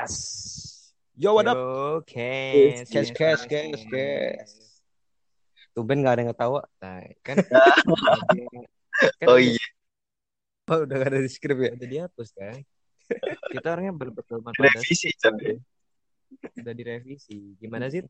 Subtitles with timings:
[0.00, 0.16] Kes.
[1.12, 1.60] Yo, what up?
[1.60, 2.88] Yo, Kes.
[2.88, 4.50] Kes, kes, kes, kes.
[5.76, 6.64] Tumben gak ada yang ketawa.
[6.80, 7.36] Nah, kan,
[9.20, 9.60] kan Oh iya,
[10.72, 11.76] Oh, udah gak ada di skrip ya?
[11.76, 12.64] udah dihapus kan.
[13.52, 15.36] Kita orangnya pada revisi Chan.
[16.40, 17.60] udah direvisi.
[17.60, 18.00] Gimana sih?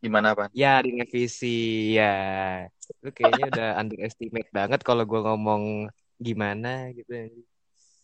[0.00, 0.48] Gimana Pan?
[0.56, 2.00] Ya, direvisi.
[2.00, 2.64] Ya.
[3.04, 7.44] Lu kayaknya udah underestimate banget kalau gua ngomong gimana gitu.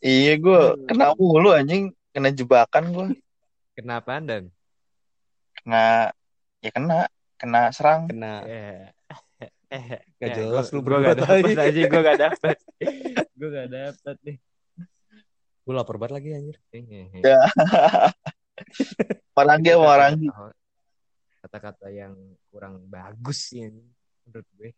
[0.05, 0.61] Iya gue
[0.91, 3.07] kena mulu anjing, kena jebakan gue,
[3.73, 4.53] Kenapa dan?
[5.57, 6.13] kena
[6.61, 6.99] ya kena,
[7.41, 8.09] kena serang.
[8.13, 8.45] Kena.
[8.45, 8.85] Eh,
[9.41, 9.51] eh,
[10.21, 11.81] Gak eh, jelas gua- lu gua gak dapet aja.
[11.89, 12.57] gua gak dapet.
[13.39, 14.37] Gua gak dapet nih.
[15.63, 16.57] Gue lapar banget lagi anjir.
[17.23, 17.39] Ya.
[19.39, 20.19] Orang dia orang
[21.43, 22.15] kata-kata yang
[22.51, 23.83] kurang bagus sih ini,
[24.27, 24.71] menurut gue.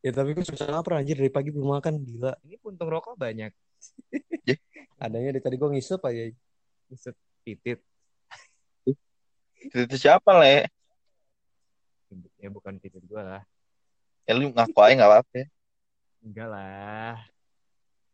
[0.00, 2.32] Ya tapi gue susah lapar anjir dari pagi belum makan gila.
[2.44, 3.52] Ini puntung rokok banyak.
[5.00, 6.28] Adanya dari tadi gue ngisep aja.
[6.96, 7.80] Set titit.
[9.58, 10.70] itu siapa le?
[12.40, 13.44] Ya bukan titit gue lah.
[14.24, 15.34] Ya lu ngaku aja nggak apa-apa.
[15.36, 15.46] ya.
[16.24, 17.16] Enggak lah.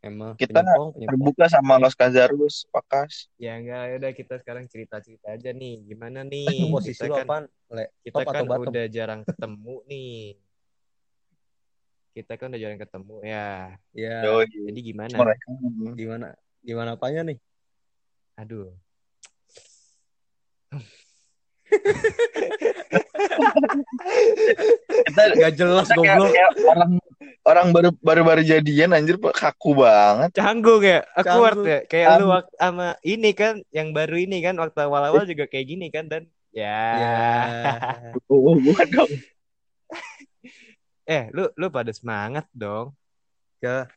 [0.05, 1.17] Emang Kita penyempong, penyempong.
[1.17, 3.33] Terbuka sama Los Kazarus, Pakas.
[3.41, 5.81] Ya enggak, ya udah kita sekarang cerita-cerita aja nih.
[5.87, 6.69] Gimana nih?
[6.69, 7.45] Posisi kita lu kan, apaan?
[7.73, 10.19] Le, kita top kan udah jarang ketemu nih.
[12.15, 13.49] Kita kan udah jarang ketemu ya.
[13.97, 15.17] Ya, Jadi gimana?
[15.17, 15.49] mereka.
[15.97, 16.27] gimana?
[16.61, 17.39] Gimana apanya nih?
[18.37, 18.75] Aduh.
[25.05, 26.31] Kita Gak jelas kita goblok.
[26.33, 26.91] kayak orang
[27.45, 30.31] orang baru baru baru jadian anjir kaku banget.
[30.35, 31.67] Canggung ya, Canggung.
[31.67, 31.81] ya.
[31.87, 32.31] Kayak lu Canggung.
[32.33, 36.23] wak- sama ini kan, yang baru ini kan waktu awal-awal juga kayak gini kan dan
[36.51, 36.81] ya.
[36.97, 37.33] Ya.
[38.31, 39.11] Oh, gua dong.
[41.05, 42.97] Eh, lu lu pada semangat dong.
[43.61, 43.89] Ke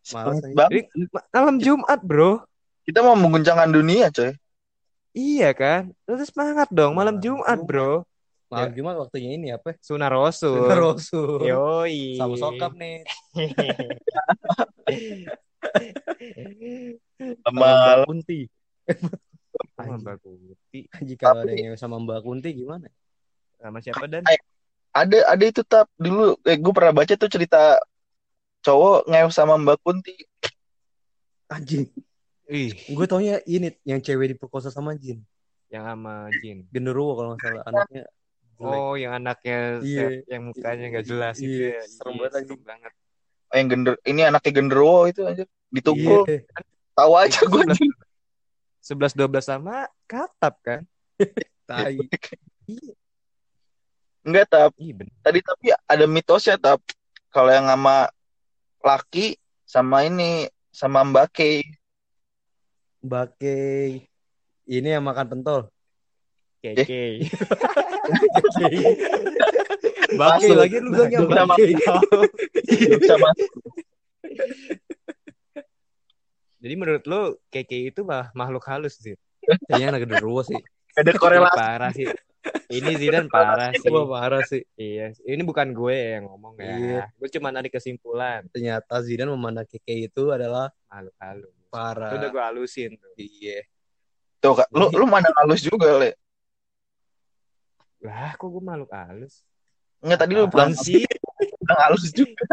[1.32, 2.44] malam Jumat, Bro.
[2.88, 4.32] Kita mau mengguncangkan dunia, coy.
[5.12, 5.92] Iya kan?
[6.08, 8.08] Lu tuh semangat dong malam Jumat, Bro.
[8.48, 9.76] Malam Jumat waktunya ini apa?
[9.84, 10.56] Sunah Rasul.
[10.56, 11.44] Sunnah Rasul.
[11.44, 12.16] Yoi.
[12.16, 13.04] Sama sokap nih.
[17.44, 18.48] Sama Mbak Kunti.
[19.76, 20.88] Sama Mbak Kuti.
[21.04, 22.88] Jika ada yang sama Mbak Kunti gimana?
[23.60, 24.24] Sama siapa dan?
[24.98, 27.78] ada ada itu tap dulu eh, gue pernah baca tuh cerita
[28.64, 30.16] cowok ngew sama Mbak Kunti.
[31.52, 31.92] Anjing.
[32.48, 35.20] Ih, Gue taunya ini yang cewek diperkosa sama Jin.
[35.68, 36.64] yang sama Jin.
[36.72, 38.04] Genderuwo kalau nggak salah anaknya.
[38.58, 38.80] jelek.
[38.80, 40.08] Oh, yang anaknya Iya.
[40.26, 41.82] yang mukanya nggak jelas itu Iya, ya.
[41.86, 42.62] serem Iya, banget serem anjing.
[42.64, 42.94] banget.
[43.48, 46.44] yang gender ini anaknya genderuwo itu aja ditunggu Iya.
[46.94, 47.64] tahu aja gue
[48.82, 50.82] 11 12 sama Katap kan?
[51.68, 51.96] Tai.
[54.24, 54.72] enggak tap
[55.22, 56.84] tadi tapi ada mitosnya tap
[57.28, 58.12] kalau yang sama
[58.80, 61.64] laki sama ini sama Mbak Kay
[63.08, 64.04] Bake.
[64.68, 65.72] Ini yang makan pentol.
[66.60, 67.24] Keke.
[70.20, 71.76] Bake lagi lu bilangnya bake.
[73.04, 73.30] sama
[76.58, 79.14] Jadi menurut lu Keke itu mah makhluk halus sih.
[79.70, 80.58] Kayaknya anak genderuwo sih.
[80.98, 82.10] ada korelasi parah sih.
[82.74, 83.88] Ini Zidan parah sih.
[83.88, 84.66] Mah parah sih.
[84.74, 86.74] Iya, ini bukan gue yang ngomong ya.
[86.74, 87.02] Iya.
[87.14, 88.50] Gue cuma narik kesimpulan.
[88.50, 91.57] Ternyata Zidane memandang Keke itu adalah Makhluk halus.
[91.68, 92.12] Parah.
[92.12, 93.12] Itu udah gue halusin tuh.
[93.16, 93.60] Iya.
[94.38, 94.68] tuh Kak.
[94.72, 96.14] lu lu mana halus juga le
[98.06, 99.42] Lah, kok gue makhluk halus?
[99.98, 101.02] enggak tadi lu bilang sih?
[101.58, 102.46] bilang halus juga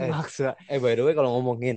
[0.00, 0.08] Eh.
[0.08, 0.56] Maksa.
[0.64, 1.76] Eh by the way kalau ngomongin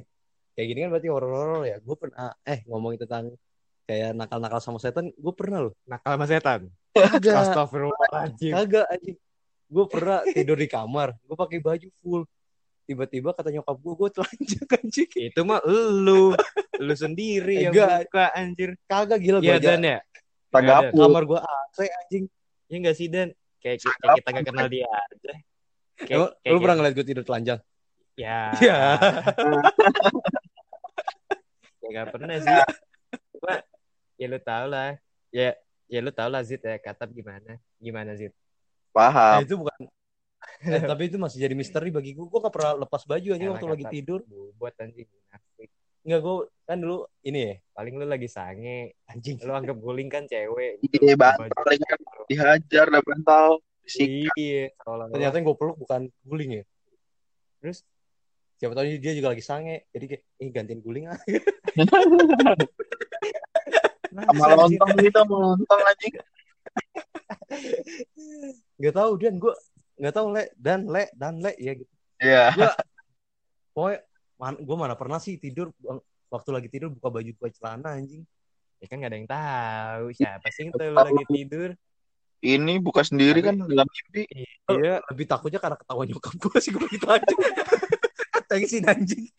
[0.55, 1.77] kayak gini kan berarti horor-horor ya.
[1.83, 3.35] Gue pernah eh ngomongin tentang
[3.83, 5.73] kayak nakal-nakal sama setan, gue pernah loh.
[5.83, 6.59] Nakal sama setan.
[6.95, 7.35] Kagak.
[7.51, 8.53] Astagfirullahaladzim.
[8.55, 9.17] Kagak anjing.
[9.67, 12.23] Gue pernah tidur di kamar, gue pakai baju full.
[12.83, 15.11] Tiba-tiba kata nyokap gue, gue telanjang anjing.
[15.15, 16.35] Itu mah lu.
[16.83, 18.11] Lu sendiri yang Enggak.
[18.11, 18.69] buka anjir.
[18.85, 19.69] Kagak gila gue Iya aja.
[19.75, 19.97] Dan ya?
[20.91, 22.25] Kamar gue AC anjing.
[22.67, 23.31] Iya enggak sih Dan?
[23.63, 25.31] Kayak, kayak kita gak kenal dia aja.
[25.95, 27.59] Kayak, Emang kayak- lu pernah ngeliat gue tidur telanjang?
[28.19, 28.51] Ya.
[28.59, 28.77] Iya.
[31.83, 32.55] Ya gak pernah sih.
[33.35, 33.53] Cuma
[34.15, 34.95] ya lu tau lah.
[35.31, 35.55] Ya
[35.87, 37.59] ya lu tau lah Zid ya katap gimana.
[37.79, 38.31] Gimana Zid?
[38.93, 39.79] Nah, paham itu bukan
[40.61, 42.25] eh, tapi itu masih jadi misteri bagi gue.
[42.25, 44.21] Gue gak pernah lepas baju aja waktu lagi tidur.
[44.59, 45.69] Buat anjing munafik.
[46.03, 46.35] Enggak gue
[46.67, 48.93] kan dulu ini ya Paling lu lagi sange.
[49.09, 49.39] anjing.
[49.41, 50.83] Lu anggap guling kan cewek.
[50.83, 51.99] Iya, bantal kan.
[52.29, 53.49] dihajar udah bantal.
[54.37, 54.71] Iya.
[55.11, 56.63] Ternyata yang gue peluk bukan guling ya.
[57.63, 57.81] Terus
[58.63, 59.91] Siapa tahu dia juga lagi sange.
[59.91, 61.19] Jadi kayak, eh gantiin guling ah.
[64.13, 66.13] sama lontong gitu sama lontong anjing
[68.77, 69.53] Gak tahu dan gue
[69.97, 71.93] nggak tahu le dan le dan le ya gitu.
[72.17, 72.49] iya
[73.73, 74.05] Pokoknya
[74.37, 75.73] man, gue mana pernah sih tidur
[76.29, 78.21] waktu lagi tidur buka baju buka celana anjing.
[78.77, 81.69] Ya kan gak ada yang tahu siapa sih yang tahu lu lagi tidur.
[82.43, 84.27] Ini buka sendiri kan dalam mimpi.
[84.67, 87.23] Iya, lebih takutnya karena ketahuan nyokap gue sih gue gitu aja.
[88.51, 89.31] Thanks anjing.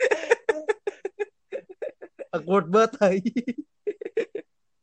[2.32, 3.20] Awkward banget.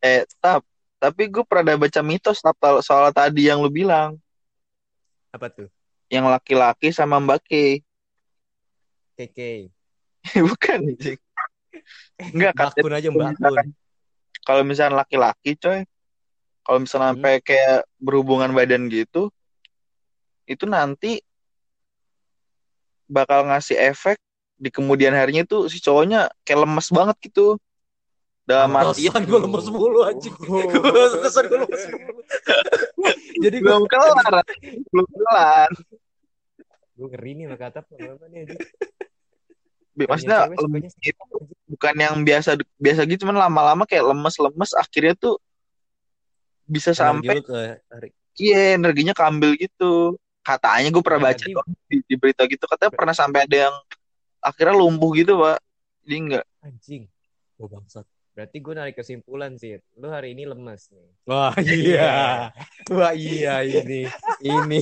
[0.06, 0.62] Eh, tap.
[1.02, 4.21] Tapi gue pernah baca mitos tap soal tadi yang lu bilang.
[5.32, 5.68] Apa tuh?
[6.12, 7.52] Yang laki-laki sama Mbak K.
[9.16, 9.72] Keke.
[10.52, 11.20] Bukan, anjing.
[12.20, 13.68] Enggak, Mbak katanya Kun aja Mbak Kun.
[14.44, 15.80] kalau misalnya laki-laki coy,
[16.68, 17.16] kalau misalnya Hmm.
[17.16, 19.32] sampai kayak berhubungan badan gitu,
[20.46, 21.24] itu nanti
[23.08, 24.20] bakal ngasih efek
[24.62, 27.56] di kemudian harinya tuh si cowoknya kayak lemes banget gitu.
[28.42, 30.34] Dalam arti Kesan gue lemes mulu anjing.
[31.24, 32.22] Kesan gue lemes mulu.
[33.44, 34.46] Jadi gue belum kelar,
[34.90, 35.70] belum kelar.
[36.98, 37.92] Gue ngeri nih kata apa
[38.30, 38.62] nih anjing.
[39.92, 42.50] Maksudnya lemes sukanya itu bukan yang biasa
[42.80, 45.36] biasa gitu, cuman lama-lama kayak lemes-lemes, akhirnya tuh
[46.66, 47.44] bisa sampai.
[48.40, 50.16] Iya, energinya keambil gitu.
[50.42, 53.76] Katanya gue pernah baca tuh di, di berita gitu, katanya pernah sampai ada yang
[54.42, 55.60] akhirnya lumpuh gitu, Pak.
[56.08, 56.46] Jadi enggak.
[56.66, 57.04] Anjing.
[57.62, 58.08] Oh bangsat.
[58.42, 59.78] Berarti gue narik kesimpulan sih.
[60.02, 61.14] Lu hari ini lemes nih.
[61.30, 62.50] Wah iya.
[62.90, 64.10] Wah iya ini.
[64.42, 64.82] Ini.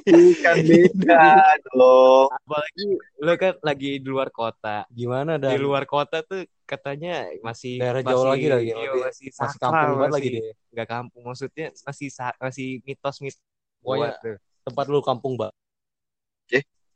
[0.00, 1.28] Bukan beda
[1.76, 2.32] dong.
[2.32, 2.84] Apalagi
[3.20, 4.88] lu kan lagi di luar kota.
[4.88, 9.28] Gimana Di dan luar kota tuh katanya masih Daerah masih, jauh lagi lagi, iya, masih
[9.28, 10.54] masih sakral, kampung banget lagi masih- deh.
[10.72, 12.08] Nggak kampung maksudnya masih
[12.40, 13.40] masih mitos-mitos.
[13.84, 14.36] Pokoknya Buat tuh.
[14.64, 15.52] tempat lu kampung, Mbak.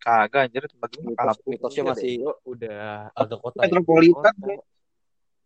[0.00, 1.50] Kagak anjir tempat Mitos, kampung.
[1.52, 2.12] mitosnya Iya, masih
[2.48, 2.80] udah
[3.12, 3.58] agak kota.
[3.60, 3.62] ya?
[3.68, 4.32] Metropolitan.
[4.32, 4.64] kota.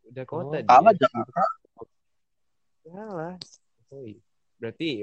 [0.09, 0.67] Udah kota Oh.
[0.67, 1.43] Kalah Jakarta.
[2.85, 3.35] Salah.
[3.93, 4.21] Oh, iya.
[4.61, 5.03] Berarti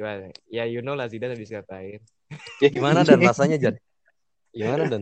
[0.50, 2.01] ya you know lah Zidane habis ngapain.
[2.62, 3.75] Gimana dan rasanya Jan?
[4.53, 5.01] Gimana dan?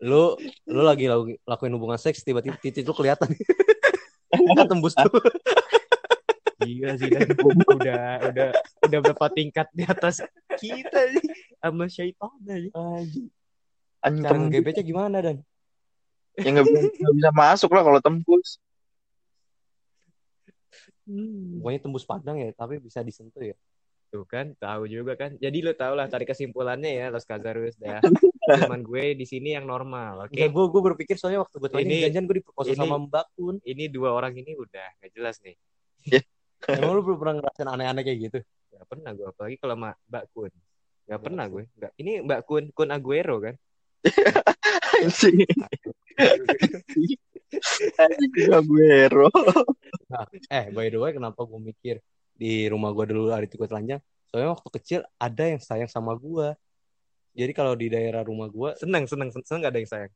[0.00, 0.36] Lu
[0.68, 3.28] lu lagi lagu- lakuin hubungan seks tiba-tiba titik lu kelihatan.
[4.58, 5.12] Kan tembus tuh.
[6.64, 8.48] Gila Zidane udah udah
[8.88, 10.24] udah berapa tingkat di atas
[10.56, 11.26] kita nih
[11.60, 12.70] sama syaitan aja.
[12.72, 13.28] Anjing.
[14.04, 15.36] Anjing Cara gimana dan?
[16.34, 18.58] Ya nggak bisa, nggak bisa masuk lah kalau tembus.
[21.04, 23.56] Pokoknya tembus padang ya, tapi bisa disentuh ya.
[24.14, 25.34] Tuh kan, tahu juga kan.
[25.36, 27.98] Jadi lu tau lah tarik kesimpulannya ya Los Kazarus dah.
[28.70, 30.36] Cuman gue di sini yang normal, oke?
[30.36, 33.26] Oke, gue gue berpikir soalnya waktu gue tanya Ini- janjian gue diperkosa ini- sama Mbak
[33.34, 33.56] Kun.
[33.66, 35.56] Ini dua orang ini udah gak jelas nih.
[36.78, 38.38] Emang lu belum pernah ngerasain aneh-aneh kayak gitu?
[38.72, 40.52] Gak pernah gue, apalagi kalau sama Mbak Kun.
[41.04, 41.62] Gak pernah gue.
[41.76, 41.92] Gak.
[41.98, 43.54] Ini Mbak Kun, Kun Aguero kan?
[44.94, 45.42] Anjing.
[47.98, 48.32] Anjing
[50.10, 50.44] Aguero.
[50.50, 51.96] Eh, by the way, kenapa gue mikir
[52.34, 54.02] di rumah gue dulu ada tikus telanjang?
[54.28, 56.52] Soalnya waktu kecil ada yang sayang sama gue.
[57.34, 60.12] Jadi kalau di daerah rumah gue Seneng, seneng, seneng, seneng gak ada yang sayang.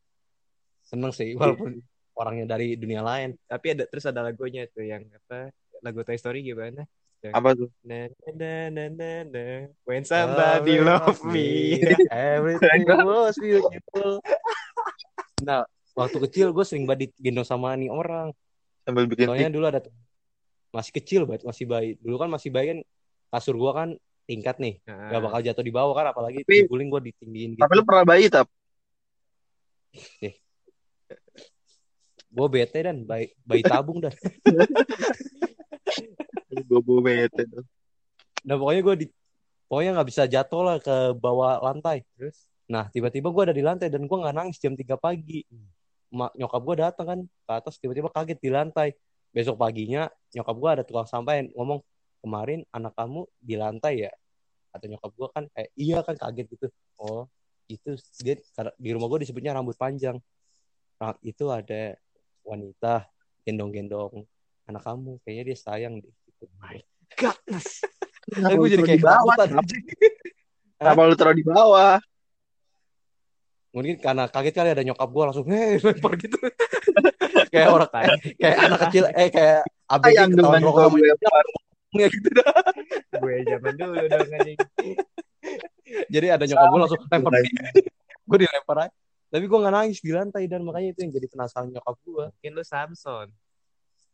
[0.89, 1.85] seneng sih, walaupun
[2.17, 3.37] orangnya dari dunia lain.
[3.47, 5.53] Tapi ada terus ada lagunya tuh yang apa?
[5.85, 6.83] Lagu Toy Story gimana?
[7.35, 7.71] Apa tuh?
[7.83, 9.45] Na na na na na
[9.87, 11.79] When somebody love me.
[12.11, 14.23] Everything was beautiful.
[15.43, 18.35] Nah, waktu kecil gue sering banget digendong sama nih orang.
[18.89, 19.85] Sambil bikin Soalnya dulu ada
[20.73, 22.01] masih kecil banget, masih bayi.
[22.01, 22.79] Dulu kan masih bayi kan
[23.29, 23.89] kasur gua kan
[24.25, 27.61] tingkat nih, Nah, gak bakal jatuh di bawah kan, apalagi Tapi- diguling gua ditinggiin gitu.
[27.61, 28.49] Tapi lu pernah bayi tap?
[32.33, 34.17] Gua bete dan bayi, bayi tabung dan.
[36.65, 37.65] Bobo bete tuh.
[38.49, 39.07] Nah pokoknya gua di
[39.69, 42.09] pokoknya nggak bisa jatuh lah ke bawah lantai.
[42.17, 45.45] terus Nah tiba-tiba gua ada di lantai dan gua nggak nangis jam 3 pagi.
[45.53, 45.78] Mak
[46.13, 48.89] nyokap gua datang kan ke atas tiba-tiba kaget di lantai.
[49.29, 51.81] Besok paginya nyokap gua ada tukang sampah yang ngomong
[52.25, 54.13] kemarin anak kamu di lantai ya.
[54.73, 56.67] Atau nyokap gua kan kayak iya kan kaget gitu.
[57.01, 57.29] Oh
[57.69, 58.41] itu dia
[58.81, 60.17] di rumah gua disebutnya rambut panjang.
[60.99, 61.95] Nah, itu ada
[62.43, 63.07] wanita
[63.47, 64.27] gendong-gendong
[64.67, 66.45] anak kamu kayaknya dia sayang deh gitu.
[67.17, 67.87] Godless.
[68.29, 69.49] Kenapa gue jadi kayak ketakutan.
[70.77, 71.97] Kenapa lu taruh di bawah?
[73.79, 76.39] Mungkin karena kaget kali ada nyokap gue langsung heh lempar gitu.
[77.55, 81.11] kayak orang kayak, kayak anak kecil eh kayak ABG ketahuan dengan rokok gue.
[81.97, 82.53] ya gitu dah.
[83.23, 84.59] gue zaman dulu dong anjing.
[86.11, 87.33] Jadi ada nyokap gue langsung lempar
[88.29, 88.95] gue dilempar aja.
[89.29, 92.25] Tapi gue gak nangis di lantai dan makanya itu yang jadi penasaran nyokap gue.
[92.35, 93.29] Mungkin lu Samson.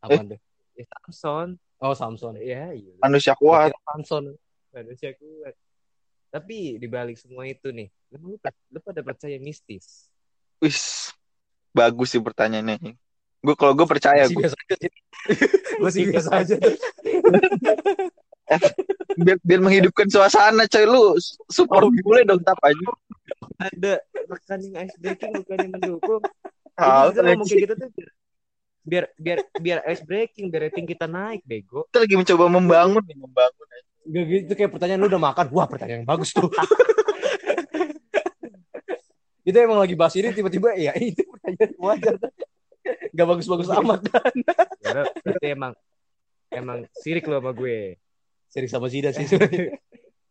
[0.03, 0.39] Apa tuh?
[0.75, 1.49] Ya Samson.
[1.79, 2.35] Oh Samson.
[2.39, 2.95] Ya, iya.
[2.99, 3.73] Manusia kuat.
[3.91, 4.35] Samson.
[4.75, 5.55] Manusia kuat.
[6.35, 10.11] Tapi dibalik semua itu nih, lu, lu pada percaya mistis?
[10.59, 11.15] Wis.
[11.71, 12.99] Bagus sih pertanyaannya.
[13.39, 14.89] Gue kalau gue percaya gue biasa aja.
[15.79, 16.57] Gue sih biasa aja.
[19.15, 21.15] biar, biar menghidupkan suasana coy lu
[21.47, 22.87] support Oh, boleh dong tap aja.
[23.71, 26.23] Ada rekan yang ice breaking bukan yang mendukung.
[26.75, 27.91] Jadi kita ngomong kayak gitu tuh
[28.83, 31.87] biar, biar biar ice breaking, biar rating kita naik, bego.
[31.95, 33.67] Kita lagi mencoba membangun nih, membangun.
[34.05, 35.47] Gak gitu kayak pertanyaan lu udah makan.
[35.53, 36.49] Wah, pertanyaan yang bagus tuh.
[39.49, 42.17] itu emang lagi bahas ini tiba-tiba ya itu pertanyaan wajar.
[43.13, 44.01] Gak bagus-bagus amat.
[44.85, 45.73] Ya, lo berarti emang
[46.53, 47.97] emang sirik lo sama gue.
[48.53, 49.27] Seri sama Zida sih.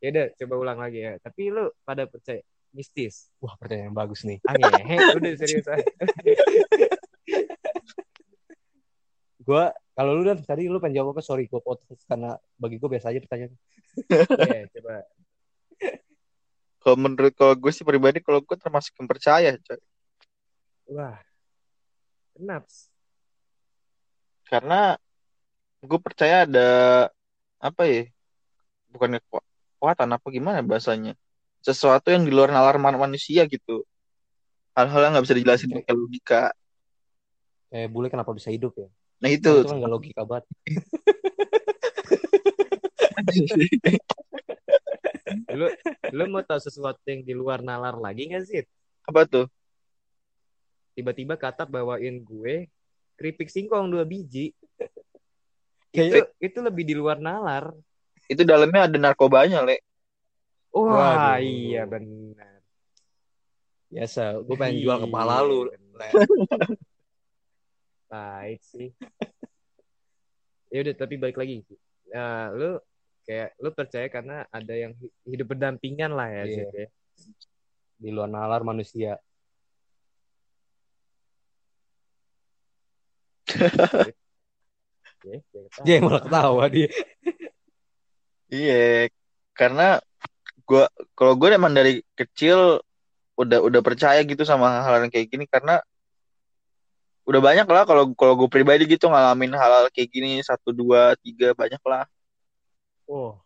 [0.03, 1.17] Ya udah, coba ulang lagi ya.
[1.19, 2.41] Tapi lu pada percaya
[2.75, 3.31] mistis.
[3.39, 4.39] Wah, pertanyaan yang bagus nih.
[4.43, 5.83] Ah, ngehe, udah serius aja.
[9.93, 11.21] Kalau lu dan tadi lu pengen jawab apa?
[11.21, 13.53] Sorry, gua potong karena bagi gua biasa aja pertanyaan.
[14.33, 15.05] Oke, coba.
[16.83, 19.79] Kalau menurut kalau gue sih pribadi, kalau gue termasuk yang percaya, coy.
[20.91, 21.15] Wah.
[22.35, 22.67] Kenapa?
[24.51, 24.99] Karena
[25.79, 26.69] gue percaya ada
[27.63, 28.03] apa ya?
[28.91, 29.47] Bukannya keku-
[29.79, 31.15] kekuatan apa gimana bahasanya?
[31.63, 33.87] Sesuatu yang di luar nalar man- manusia gitu.
[34.75, 36.43] Hal-hal yang nggak bisa dijelasin pakai logika.
[37.71, 38.91] Eh, bule kenapa bisa hidup ya?
[39.23, 39.51] Nah Itu, itu.
[39.63, 40.45] itu kan gak logika banget.
[45.55, 45.65] Lu
[46.11, 48.59] lu mau tahu sesuatu yang di luar nalar lagi gak sih?
[49.07, 49.47] apa tuh?
[50.93, 52.67] Tiba-tiba kata bawain gue
[53.15, 54.51] keripik singkong dua biji.
[55.95, 57.71] Kayak- Itu itu lebih di luar nalar.
[58.27, 59.79] Itu dalamnya ada narkobanya, Le.
[60.73, 61.43] Wah, Waduh.
[61.43, 62.63] iya benar.
[63.93, 65.69] Biasa, gua pengen jual kepala lu.
[68.13, 68.21] Iya.
[68.21, 68.89] Baik sih.
[70.69, 71.65] Ya udah, tapi balik lagi.
[72.13, 72.77] Nah, lu
[73.25, 76.53] kayak lu percaya karena ada yang hi- hidup berdampingan lah ya, Iya.
[76.53, 76.87] Zid, ya.
[77.97, 79.17] Di luar nalar manusia.
[85.87, 86.91] Dia yang malah ketawa dia.
[88.51, 89.07] Iya,
[89.55, 90.03] karena
[90.67, 92.83] gua kalau gue emang dari kecil
[93.39, 95.79] udah udah percaya gitu sama hal-hal yang kayak gini karena
[97.23, 101.51] udah banyak lah kalau kalau gue pribadi gitu ngalamin hal-hal kayak gini satu dua tiga
[101.53, 102.03] banyak lah.
[103.05, 103.39] Wah.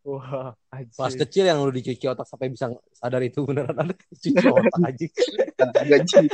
[0.00, 0.56] Wah,
[0.96, 1.22] Pas anjir.
[1.22, 5.06] kecil yang lu dicuci otak sampai bisa sadar itu beneran ada cuci otak aja.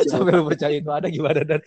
[0.07, 1.61] Sampai lu percaya itu ada gimana dan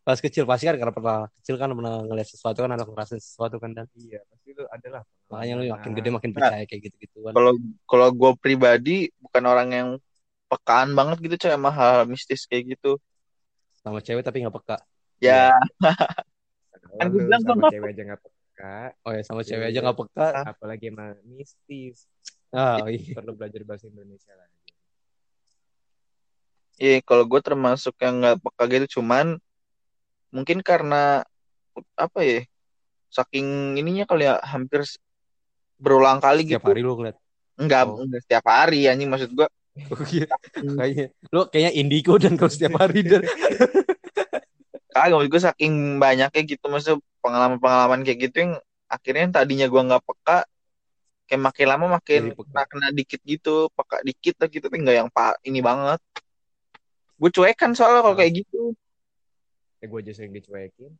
[0.00, 3.60] pas kecil pasti kan karena pernah kecil kan pernah ngeliat sesuatu kan ada ngerasain sesuatu
[3.60, 5.04] kan dan Iya, pasti lu adalah.
[5.28, 6.36] makanya lu makin gede makin Nah.
[6.40, 7.52] percaya kayak gitu gituan Kalau
[7.84, 9.88] kalau gue pribadi bukan orang yang
[10.48, 12.96] pekaan banget gitu coy sama hal mistis kayak gitu.
[13.80, 14.76] Sama cewek tapi nggak peka
[15.20, 15.52] Ya,
[16.96, 19.70] Kan gua bilang sama cewek aja nggak peka, oh ya sama cewek Iya.
[19.70, 21.96] aja nggak peka apalagi sama mistis.
[22.50, 24.58] ah iya Perlu belajar bahasa Indonesia lagi.
[26.76, 29.36] iya kalau gue termasuk yang nggak peka gitu cuman
[30.32, 31.20] mungkin karena
[31.96, 32.40] apa ya
[33.10, 34.86] saking ininya kali ya hampir
[35.76, 37.16] berulang kali setiap gitu hari lu ngeliat
[37.60, 38.00] enggak Oh.
[38.00, 39.59] enggak setiap hari anjing maksud gue Oh, iya.
[40.78, 43.22] kayaknya lu kayaknya indigo dan kalau setiap hari dan
[44.90, 48.52] kagak maksud gue saking banyaknya gitu maksud pengalaman-pengalaman kayak gitu yang
[48.90, 50.38] akhirnya yang tadinya gue nggak peka
[51.30, 52.42] kayak makin lama makin peka.
[52.50, 56.02] kena, kena dikit gitu peka dikit lah gitu tapi nggak yang pak ini banget
[57.20, 58.20] gue cuekan soalnya kalau Ah.
[58.20, 58.74] kayak gitu
[59.80, 60.92] Ya gue aja sering dicuekin.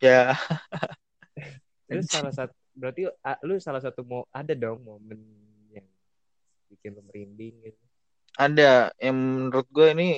[0.00, 0.32] ya
[1.92, 3.10] Lu salah satu berarti
[3.42, 5.18] lu salah satu mau ada dong momen
[5.68, 5.84] yang
[6.70, 7.84] bikin lu merinding gitu.
[8.38, 10.08] Ada yang menurut gue ini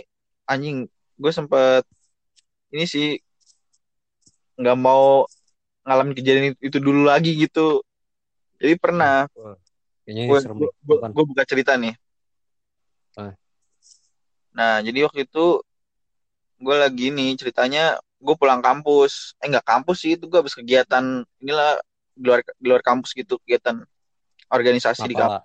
[0.44, 0.84] anjing.
[1.16, 1.88] Gue sempet
[2.68, 3.16] ini sih
[4.60, 5.24] nggak mau
[5.88, 7.80] ngalamin kejadian itu, itu dulu lagi gitu.
[8.60, 9.24] Jadi pernah.
[10.04, 10.38] Gue
[10.84, 11.96] gue buka cerita nih.
[13.18, 13.34] Ah.
[14.54, 15.66] nah jadi waktu itu
[16.62, 19.32] gue lagi nih ceritanya gue pulang kampus.
[19.40, 21.80] Eh nggak kampus sih itu gue habis kegiatan inilah
[22.12, 23.80] di luar di luar kampus gitu kegiatan
[24.52, 25.42] organisasi di kampus.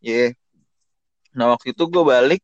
[0.00, 0.32] Iya.
[1.38, 2.42] Nah waktu itu gue balik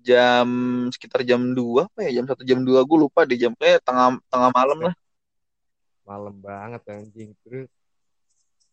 [0.00, 0.48] jam
[0.88, 4.16] sekitar jam 2 apa ya jam satu jam 2 gue lupa di jam kayak tengah
[4.32, 4.94] tengah malam lah.
[6.08, 7.36] malam banget anjing.
[7.44, 7.68] Terus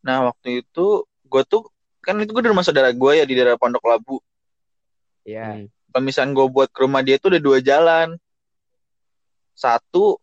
[0.03, 1.67] Nah waktu itu gue tuh
[2.03, 4.23] kan itu gue di rumah saudara gue ya di daerah Pondok Labu.
[5.27, 5.67] ya Hmm.
[5.93, 8.17] Pemisahan gue buat ke rumah dia tuh ada dua jalan.
[9.53, 10.17] Satu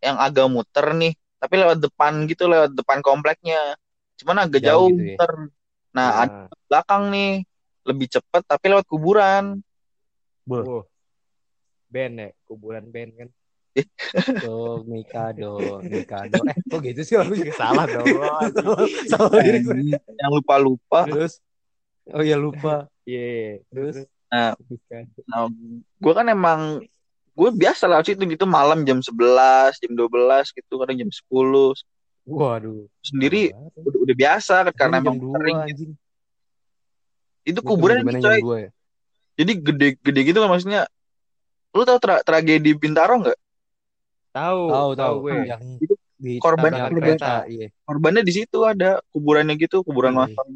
[0.00, 3.76] yang agak muter nih, tapi lewat depan gitu, lewat depan kompleknya.
[4.16, 5.16] Cuman agak Jauh jauh, gitu ya?
[5.20, 5.32] muter.
[5.92, 7.44] Nah ada nah, belakang nih,
[7.84, 9.60] lebih cepet tapi lewat kuburan.
[10.48, 10.84] wah.
[11.92, 13.28] band ya, kuburan band kan.
[14.42, 16.38] Tuh, Mikado, Mikado.
[16.46, 17.50] Eh, kok gitu sih lagunya?
[17.54, 18.06] Salah dong.
[18.56, 19.98] salah, salah lirik gue.
[19.98, 21.06] Yang lupa-lupa.
[21.10, 21.42] Terus,
[22.10, 22.86] oh ya lupa.
[23.02, 25.18] Iya, Terus, Nah, Mikado.
[25.30, 26.60] Nah, gue kan emang
[27.34, 31.74] gue biasa lah situ gitu malam jam 11, jam 12 gitu, kadang jam 10.
[32.24, 32.88] waduh.
[33.04, 35.58] Sendiri udah, udah biasa kan karena emang sering.
[35.60, 35.92] anjing.
[37.44, 38.40] Itu kuburan jam coy.
[38.60, 38.70] ya?
[39.34, 40.82] Jadi gede-gede gitu lah maksudnya.
[41.70, 43.34] lu tahu tra- tragedi Bintaro nggak
[44.30, 45.42] Tahu, Tahu tahu gue.
[45.44, 47.66] yang Itu di korban- kereta, iya.
[47.82, 50.20] korbannya di situ ada kuburannya gitu kuburan Iya.
[50.24, 50.46] massal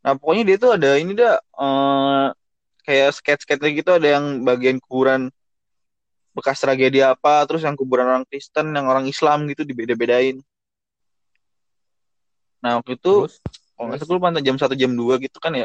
[0.00, 2.26] nah pokoknya dia tuh ada ini dah eh,
[2.82, 5.30] kayak sketch-sketch gitu ada yang bagian kuburan
[6.32, 10.42] bekas tragedi apa terus yang kuburan orang Kristen yang orang Islam gitu dibeda-bedain
[12.58, 13.38] nah waktu itu Terus
[13.80, 15.64] kalau nggak salah jam satu jam 2 gitu kan ya.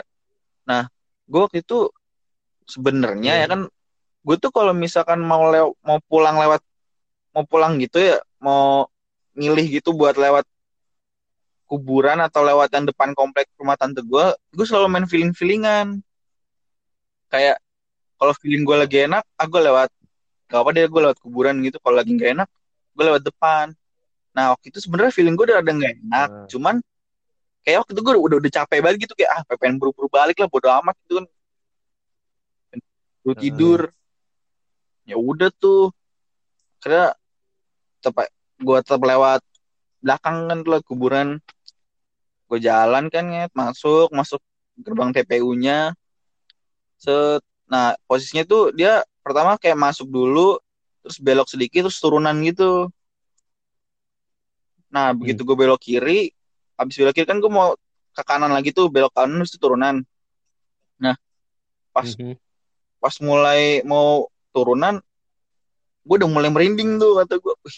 [0.64, 0.88] Nah
[1.28, 1.92] gue waktu itu
[2.64, 3.44] sebenarnya Iya.
[3.44, 3.62] ya kan
[4.24, 6.64] gue tuh kalau misalkan mau lew mau pulang lewat
[7.36, 8.88] mau pulang gitu ya mau
[9.36, 10.48] milih gitu buat lewat
[11.68, 16.00] kuburan atau lewat yang depan komplek rumah tante gue gue selalu main feeling feelingan
[17.28, 17.60] kayak
[18.16, 19.92] kalau feeling gue lagi enak aku lewat
[20.48, 21.84] gak apa deh gue lewat kuburan gitu.
[21.84, 22.50] Kalau lagi gak enak
[22.96, 23.76] gue lewat depan.
[24.32, 26.48] Nah waktu itu sebenarnya feeling gue udah ada nggak enak Hmm.
[26.48, 26.76] cuman
[27.66, 30.46] kayak waktu itu gue udah udah capek banget gitu kayak ah pengen buru-buru balik lah
[30.46, 31.26] bodo amat gitu kan.
[33.26, 33.42] Gue Hmm.
[33.42, 33.82] tidur.
[35.06, 35.90] ya udah tuh.
[36.82, 37.14] Karena
[38.02, 38.30] tetap
[38.62, 39.42] gue tetap lewat
[40.02, 41.42] belakang kan tuh lah kuburan.
[42.46, 44.38] Gue jalan kan ya masuk masuk
[44.78, 45.98] gerbang TPU-nya
[47.02, 47.42] set.
[47.66, 50.62] Nah posisinya tuh dia pertama kayak masuk dulu
[51.02, 52.94] terus belok sedikit terus turunan gitu.
[54.94, 56.35] Nah begitu gue belok kiri
[56.80, 57.76] habis belok kiri kan gue mau
[58.16, 59.96] ke kanan lagi tuh belok kanan terus turunan.
[61.04, 61.16] Nah
[61.96, 62.36] pas Mhm.
[63.02, 65.00] pas mulai mau turunan
[66.06, 67.78] gue udah mulai merinding tuh kata gue Wih,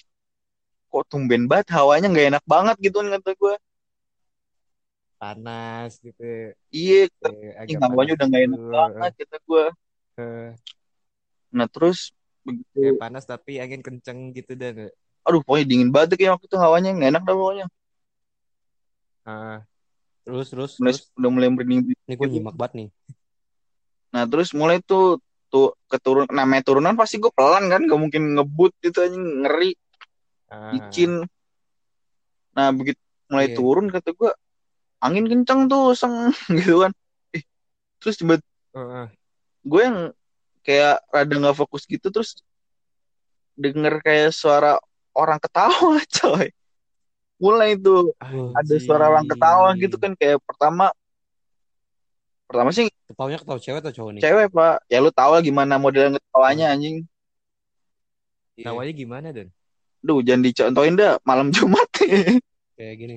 [0.92, 3.54] kok tumben banget hawanya nggak enak banget gitu kan kata gue
[5.18, 6.54] Panas gitu.
[6.70, 7.10] iya
[7.58, 9.66] agak hawanya udah nggak enak banget kata gue
[10.18, 10.50] Eh,
[11.54, 12.10] nah terus
[12.42, 14.90] begitu panas tapi angin kenceng gitu dan.
[15.28, 17.66] Aduh pokoknya dingin banget kayak waktu itu hawanya nggak enak dah pokoknya
[19.28, 19.60] ah
[20.24, 22.90] Terus terus mulai terus udah mulai merinding ini gue nyimak banget nih.
[24.12, 28.76] nah terus mulai tuh tuh keturun namanya turunan pasti gue pelan kan gak mungkin ngebut
[28.84, 29.72] gitu aja ngeri
[30.52, 30.72] ah.
[30.76, 31.24] licin
[32.52, 33.00] nah begitu
[33.32, 33.56] mulai Iya.
[33.56, 34.32] turun kata gue
[35.00, 36.92] angin kenceng tuh seng gitu kan
[37.32, 37.44] eh,
[38.04, 38.36] terus tiba
[38.76, 39.06] Heeh.
[39.64, 39.98] gue yang
[40.68, 42.44] kayak rada nggak fokus gitu terus
[43.56, 44.76] denger kayak suara
[45.16, 46.52] orang ketawa coy
[47.38, 48.12] mulai tuh
[48.54, 50.90] ada suara orang ketawa gitu kan kayak pertama
[52.46, 54.22] pertama sih Ketawanya ketawa cewek atau cowok nih?
[54.22, 57.06] cewek pak ya lu tau lah gimana model ketawanya anjing
[58.58, 59.54] Iya, Namanya gimana dan?
[60.02, 61.86] Duh jangan dicontohin dah malam Jumat
[62.78, 63.16] kayak gini.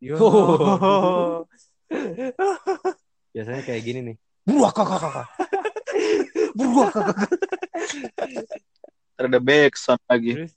[0.00, 0.16] Yo.
[0.16, 1.44] Oh.
[3.36, 4.16] Biasanya kayak gini nih.
[4.48, 5.28] Buah kakak kakak.
[6.56, 7.18] Buah kakak.
[9.22, 10.52] ada backsound lagi Terus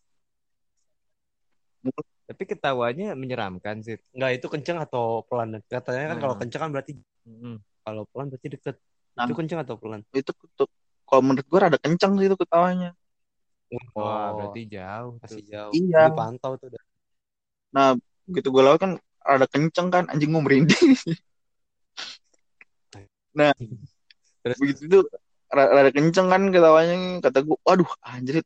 [2.25, 3.95] tapi ketawanya menyeramkan sih.
[4.17, 5.61] Enggak itu kenceng atau pelan?
[5.69, 6.41] Katanya kan kalau Hmm.
[6.45, 6.91] kenceng kan berarti
[7.25, 7.55] Mm-mm.
[7.85, 8.75] kalau pelan berarti deket.
[9.15, 9.29] Nah.
[9.29, 10.01] Itu kenceng atau pelan?
[10.11, 10.67] itu tuh
[11.05, 12.91] kalau menurut gue rada kenceng sih itu ketawanya
[13.69, 15.17] Wah, Oh, berarti jauh.
[15.21, 15.49] masih tuh.
[15.53, 15.71] jauh.
[15.71, 16.01] Iya.
[16.11, 16.67] Dipantau tuh.
[16.73, 16.83] udah.
[17.71, 17.87] nah
[18.25, 20.85] begitu gue lewat kan rada kenceng kan anjing gue merinding
[23.37, 23.51] nah
[24.41, 25.03] Terus begitu tuh
[25.49, 28.41] ra- rada kenceng kan ketawanya kata gue waduh anjir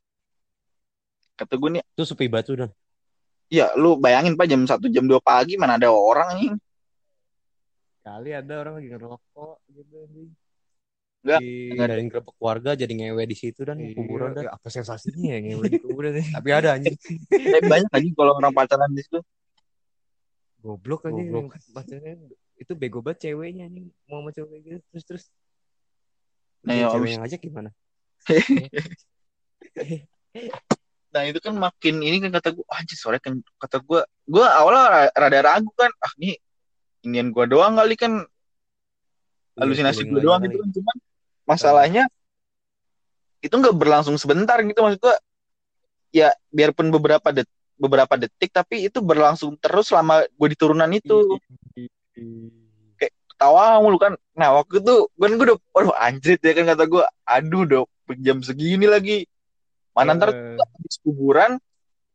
[1.35, 2.69] kata gue nih itu sepi batu dan
[3.49, 6.53] ya lu bayangin pak jam satu jam 2 pagi mana ada orang nih
[7.99, 10.31] Kali ada orang lagi ngerokok gitu anjing.
[11.19, 15.35] Enggak, Di- ngadain gerbek keluarga jadi ngewe di situ dan Iya, kuburan dan apa sensasinya
[15.35, 16.23] ya ngewe di kuburan ya?
[16.39, 16.95] tapi ada anjing.
[17.29, 19.19] Eh, banyak lagi kalau orang pacaran di situ.
[20.63, 21.53] Goblok aja Goblok.
[21.53, 22.13] yang pacarnya
[22.55, 23.91] itu bego banget ceweknya anjing.
[24.07, 25.23] Mau sama cewek gitu terus terus.
[26.63, 27.69] Nah, ya, cewek yang ngajak gimana
[31.09, 34.85] Nah itu kan makin ini kan kata gue, anjir sore kan kata gue, gue awalnya
[34.85, 36.37] ra- rada ragu kan, ah nih
[37.01, 38.29] inian gue doang kali kan,
[39.57, 40.95] halusinasi Iya, gue feeling doang aja gitu kan, cuman
[41.49, 42.03] masalahnya
[43.41, 45.15] itu nggak berlangsung sebentar gitu maksud gue,
[46.13, 51.41] ya biarpun beberapa detik, beberapa detik tapi itu berlangsung terus selama gue di turunan itu.
[52.99, 57.03] Ketawa mulu kan, nah waktu itu kan gue udah, waduh anjir ya kan kata gue,
[57.23, 57.81] aduh udah
[58.19, 59.23] jam segini lagi,
[59.95, 61.57] mana ntar Eh, habis kuburan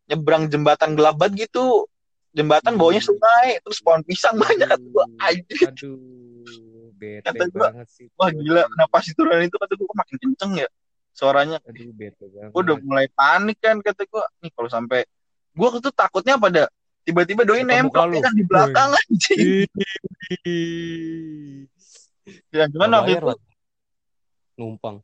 [0.05, 1.89] nyebrang jembatan gelap banget gitu.
[2.35, 3.11] Jembatan bawahnya Hmm.
[3.15, 4.67] sungai terus pohon pisang banyak.
[4.67, 9.55] Kata gua anjir aduh bete Kata gua, banget sih wah gila kenapa sih turunan itu?
[9.55, 10.69] Kata gua makin kenceng ya
[11.15, 11.59] suaranya.
[11.63, 12.51] Aduh bete banget.
[12.51, 14.27] Gua udah mulai panik kan kata gua.
[14.43, 15.07] Nih kalau sampai
[15.55, 16.67] gua tuh takutnya pada
[17.05, 19.69] tiba-tiba doi nempel kan di belakang anjing.
[22.51, 23.35] Ya cuman Nggak waktu itu?
[24.55, 24.97] numpang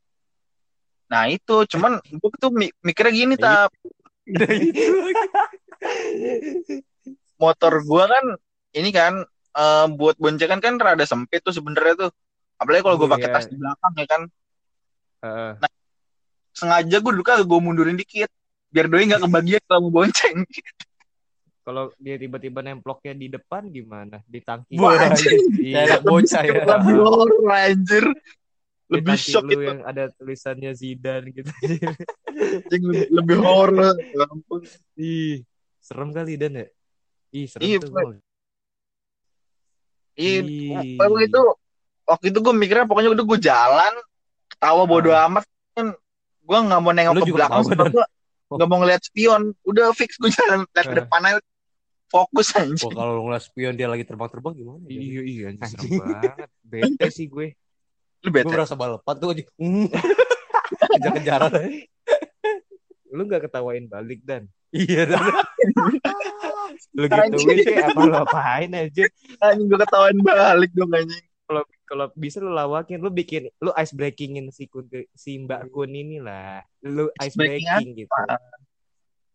[1.10, 3.70] nah itu cuman gua tuh mi- mikirnya gini Ya, tap
[4.30, 5.26] Udah itu lagi.
[7.34, 8.24] motor gua kan
[8.72, 12.10] ini kan eh, buat boncengan kan rada sempit tuh sebenarnya tuh
[12.56, 13.34] apalagi kalau gua Oh, pakai iya.
[13.34, 14.22] tas di belakang ya kan
[15.20, 15.52] Heeh.
[16.50, 18.30] sengaja gue dulu kagak gue mundurin dikit
[18.70, 20.46] biar doi nggak kebagian kalau mau bonceng
[21.60, 24.24] Kalau dia tiba-tiba nemploknya di depan gimana?
[24.26, 24.80] Di tangki.
[24.80, 25.28] Wah, anjir.
[25.60, 26.00] Iya.
[26.02, 26.64] Bocah ya.
[26.82, 28.04] horor anjir
[28.90, 31.46] lebih shock lu itu yang ada tulisannya Zidane gitu.
[32.74, 34.60] lebih, lebih horor Ya ampun.
[34.94, 35.46] Ih,
[35.78, 36.66] serem kali Dan ya?
[37.30, 38.18] Ih, serem Iya, tuh.
[40.16, 40.98] Ih.
[40.98, 41.40] waktu itu
[42.04, 43.92] waktu itu gue mikirnya pokoknya udah gue jalan
[44.50, 45.94] ketawa bodo amat kan
[46.42, 48.04] gue nggak mau nengok Lu ke belakang sebab gue
[48.50, 50.98] nggak mau ngeliat spion udah fix gue jalan lihat ke Eh.
[50.98, 51.38] depan aja
[52.10, 54.82] fokus Wah, anjing kalau ngeliat spion dia lagi terbang-terbang gimana?
[54.82, 54.98] ya?
[54.98, 56.48] Iya, iya, anjing serem banget.
[56.60, 57.54] Bete sih gue.
[58.20, 59.44] Lu Gue bete berasa balapan tuh aja.
[59.56, 59.88] Hmm.
[60.96, 61.68] Kejar-kejaran aja.
[63.10, 64.46] Lu gak ketawain balik Dan?
[64.70, 65.18] Iya, dan
[66.94, 69.04] Lu gituin sih apa lu apain aja?
[69.42, 73.90] anjing gue ketawain balik dong anjing Kalau kalau bisa lu lawakin, lu bikin lu ice
[73.90, 76.62] breakingin si kun si Mbak Kun ini lah.
[76.86, 78.14] Lu ice Ice breaking breaking gitu.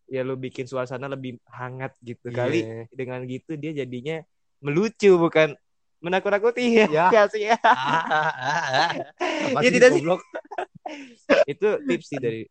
[0.08, 2.32] Ya lu bikin suasana lebih hangat gitu.
[2.32, 2.38] Iya.
[2.39, 2.60] Kali
[2.95, 4.24] dengan gitu dia jadinya
[4.63, 5.60] melucu bukan
[6.03, 6.88] menakut-nakuti ya.
[7.15, 7.23] Ya.
[7.29, 7.55] Sih ya.
[7.60, 10.03] Apa Ya, sih, tidak sih.
[11.53, 12.41] itu tips sih dari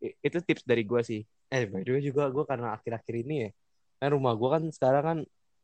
[0.00, 1.24] itu tips dari gua sih.
[1.48, 3.50] Eh, by the way juga gue karena akhir-akhir ini ya,
[4.02, 5.18] kan rumah gue kan sekarang kan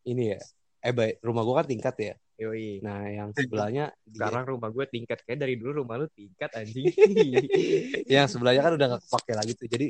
[0.06, 0.40] ini ya,
[0.82, 2.14] eh baik, rumah gue kan tingkat ya.
[2.38, 2.80] Yoi.
[2.82, 6.86] Nah, yang sebelahnya, dia- Sekarang rumah gue tingkat kayak dari dulu rumah lu tingkat anjing.
[8.14, 9.68] yang sebelahnya kan udah gak kepake lagi tuh.
[9.70, 9.86] Jadi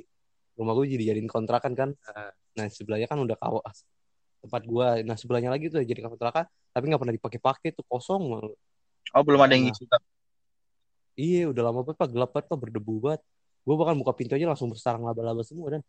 [0.59, 1.91] rumah gue jadi jadiin kontrakan kan.
[2.09, 2.33] Ah.
[2.57, 3.85] Nah, sebelahnya kan udah kawas
[4.43, 4.89] tempat gue.
[5.07, 8.23] Nah, sebelahnya lagi tuh jadi kontrakan, tapi nggak pernah dipakai-pakai tuh kosong.
[8.25, 8.53] mulu.
[9.13, 10.03] oh belum ada yang Nah.
[11.13, 13.21] Iya, udah lama banget pak, gelap banget pak, berdebu banget.
[13.69, 15.83] Gue bahkan buka pintu aja langsung bersarang laba-laba semua dan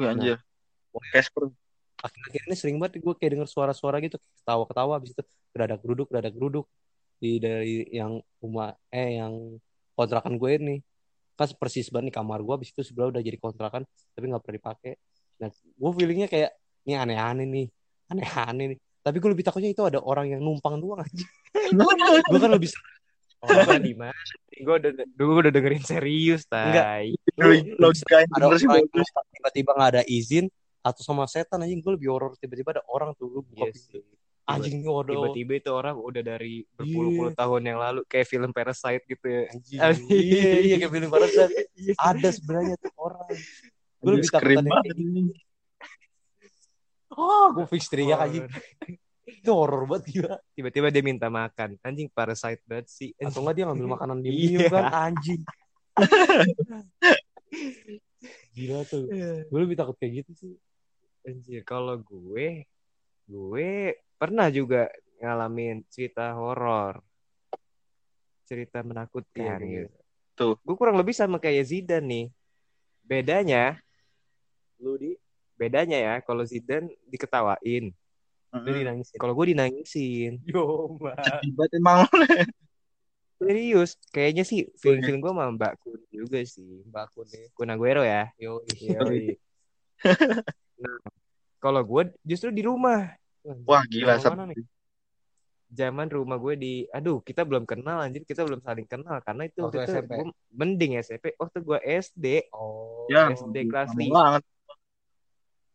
[0.00, 0.40] Wih, anjir
[0.94, 1.10] Nah.
[1.12, 1.52] Casper
[2.04, 5.22] akhir-akhir ini sering banget gue kayak denger suara-suara gitu ketawa-ketawa habis itu
[5.56, 6.66] geradak geruduk geradak geruduk
[7.16, 9.56] di dari yang rumah eh yang
[9.96, 10.76] kontrakan gue ini
[11.34, 14.56] kan persis banget nih kamar gue habis itu sebelah udah jadi kontrakan tapi nggak pernah
[14.60, 14.92] dipakai
[15.40, 16.50] nah gue feelingnya kayak
[16.84, 17.66] ini aneh-aneh nih
[18.12, 21.26] aneh-aneh nih tapi gue lebih takutnya itu ada orang yang numpang doang aja
[22.24, 22.72] gue kan lebih.
[23.44, 24.16] Orang di mana?
[24.56, 27.12] Gue udah dulu udah dengerin serius, tai.
[27.36, 28.80] Lu- logika yang ada orang
[29.28, 30.48] tiba-tiba nggak ada izin
[30.80, 34.00] atau sama setan anjing gue lebih horor tiba-tiba ada orang tuh lu buka Iya pintu
[34.00, 34.16] sih.
[34.44, 39.04] anjing ini waduh Tiba-tiba itu orang udah dari berpuluh-puluh tahun yang lalu kayak film Parasite
[39.04, 39.42] gitu ya.
[39.52, 40.08] Anjing.
[40.08, 41.52] iya iya kayak film Parasite
[42.12, 43.28] ada sebenarnya tuh orang
[44.00, 44.64] gue lebih takut
[47.14, 47.22] Anjing.
[47.22, 48.46] oh gue fix teriak anjing
[49.24, 51.80] itu horor banget gila Tiba-tiba dia minta makan.
[51.80, 53.10] Anjing Parasite banget sih.
[53.16, 54.68] atau enggak dia ngambil makanan di Iya.
[54.68, 55.40] kan anjing
[58.52, 59.06] gila tuh
[59.44, 60.54] gue lebih takut kayak gitu sih
[61.24, 62.68] Anjir, kalau gue
[63.24, 63.70] gue
[64.14, 67.00] pernah juga ngalamin cerita horor.
[68.44, 69.96] Cerita menakutkan Iya, gitu.
[70.36, 70.54] Tuh.
[70.60, 72.26] Gue kurang lebih sama kayak Zidane nih.
[73.00, 73.80] Bedanya
[74.76, 75.16] lu di
[75.54, 77.94] bedanya ya kalau Zidane diketawain.
[78.54, 80.32] lu dinangisin Kalau gue dinangisin.
[80.46, 80.94] yo
[81.58, 82.06] banget emang.
[83.42, 86.86] Serius, kayaknya sih feeling-feeling gue sama Mbak Kun juga sih.
[86.86, 88.30] mbak aku nih Kun Aguero ya.
[88.38, 88.62] yo
[90.78, 90.98] nah,
[91.58, 93.10] kalau gue justru di rumah.
[93.66, 94.16] Wah gila?
[95.74, 99.58] Zaman rumah gue di, aduh kita belum kenal anjir, kita belum saling kenal karena itu
[99.58, 100.12] Waktu waktu itu SMP?
[100.14, 101.24] gue mending SMP.
[101.34, 104.38] Waktu gue SD, oh Ya, SD kelas lima.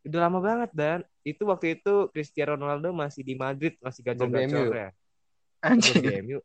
[0.00, 4.72] Udah lama banget dan itu waktu itu Cristiano Ronaldo masih di Madrid, masih Belum gacor-gacor
[4.72, 4.90] ya.
[5.60, 6.00] Belum Anjing.
[6.00, 6.38] di MU.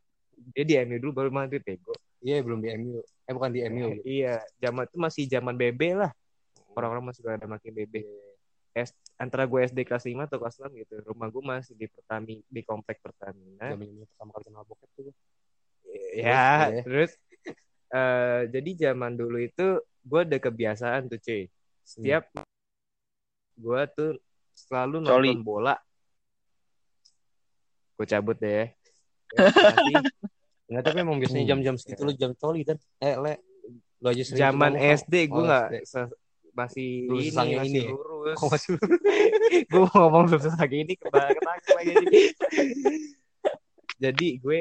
[0.52, 1.96] Dia di MU dulu baru Madrid bego.
[2.26, 6.12] iya belum di MU eh bukan di MU Iya, zaman itu masih zaman BB lah.
[6.78, 8.06] Orang-orang masih pada makin BB.
[8.76, 11.00] S, antara gue SD kelas 5 atau kelas 6 gitu.
[11.00, 13.72] Rumah gue masih di Pertami di komplek Pertamina.
[13.72, 15.16] Zaman pertama kali kenal bokep tuh
[16.16, 17.12] Ya, Terus, terus
[17.96, 21.48] eh jadi zaman dulu itu gue ada kebiasaan tuh, cuy.
[21.88, 22.36] Setiap
[23.56, 24.12] gue tuh
[24.54, 25.32] selalu Coli.
[25.32, 25.76] nonton bola.
[27.96, 28.52] Gue cabut deh.
[28.52, 28.68] ya.
[29.92, 30.00] Ya.
[30.66, 31.52] Enggak tapi emang biasanya Hmm.
[31.54, 33.38] jam-jam segitu lu jam coli dan eh le
[34.02, 35.68] lu aja sering zaman SD gue nggak
[36.56, 38.38] masih ini masih ini lurus.
[38.42, 38.74] Masih
[39.70, 42.20] gue mau ngomong belum selesai ini kebalik lagi jadi.
[44.02, 44.60] jadi gue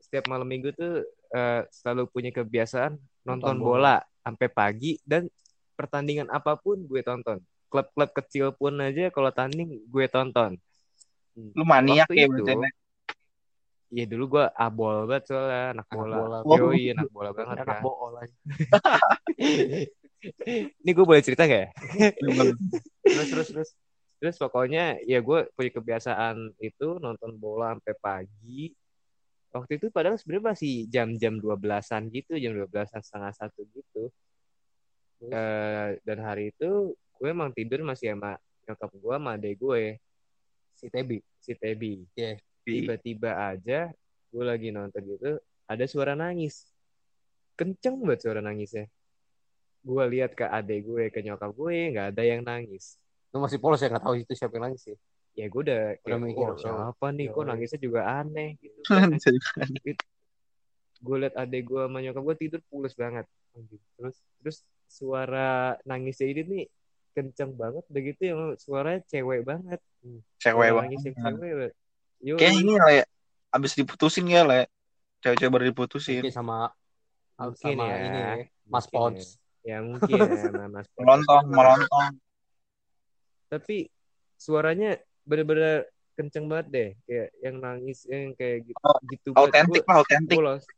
[0.00, 5.28] setiap malam minggu tuh eh, selalu punya kebiasaan nonton Nonton bola sampai pagi dan
[5.74, 7.44] pertandingan apa pun gue tonton.
[7.72, 10.60] Klub-klub kecil pun aja kalau tanding gue tonton.
[11.56, 12.68] Lu maniak Waktu ya itu, berarti.
[13.92, 16.16] Iya dulu gue abol banget soalnya anak Anak bola.
[16.44, 16.56] bola.
[16.60, 17.80] Yoi anak bola banget anak kan.
[17.80, 18.36] bool aja.
[20.84, 21.68] Ini gue boleh cerita gak ya?
[23.04, 23.70] terus terus terus
[24.22, 28.70] Terus pokoknya ya gue punya kebiasaan itu nonton bola sampai pagi.
[29.50, 34.14] Waktu itu padahal sebenarnya masih jam-jam 12-an gitu, jam 12-an setengah satu gitu.
[35.26, 38.34] Eh, dan hari itu gue emang tidur masih sama
[38.66, 39.82] nyokap gue sama adek gue.
[40.74, 42.02] Si Tebi si Tebi.
[42.18, 42.34] Iya.
[42.62, 43.90] tiba-tiba aja
[44.30, 45.38] gue lagi nonton gitu
[45.70, 46.66] ada suara nangis.
[47.54, 48.90] Kenceng banget suara nangisnya.
[49.86, 52.98] Gue lihat ke adek gue ke nyokap gue nggak ada yang nangis.
[53.30, 54.98] Lu masih polos ya nggak tahu itu siapa yang nangis sih?
[55.38, 57.32] Ya gue udah kayak mikir, oh, oh, siapa nih?
[57.32, 57.48] kok iya.
[57.54, 59.08] nangisnya juga aneh gitu kan.
[61.02, 63.26] gue liat adek gue sama nyokap gue tidur pules banget.
[63.94, 64.58] Terus terus
[64.90, 66.64] suara nangisnya ini nih
[67.12, 69.80] kenceng banget udah gitu yang suaranya cewek banget
[70.36, 70.88] Cewek Suara banget.
[70.90, 71.72] nangis yang cewek.
[72.38, 72.94] Kayak ini le,
[73.48, 74.66] abis diputusin ya le,
[75.20, 76.22] cewek-cewek baru diputusin.
[76.24, 76.72] Mungkin sama
[77.38, 77.96] Mungkin sama ya.
[78.00, 78.32] ini ya,
[78.64, 79.36] Mas Mungkin Pons ya.
[79.62, 81.02] ya mungkin ya Mas Pons.
[81.02, 82.12] Melontong, melontong.
[83.46, 83.76] tapi
[84.34, 89.96] suaranya bener-bener kenceng banget deh kayak yang nangis yang kayak gitu Oh, gitu Autentik lah,
[90.00, 90.36] autentik.
[90.36, 90.74] gue langsung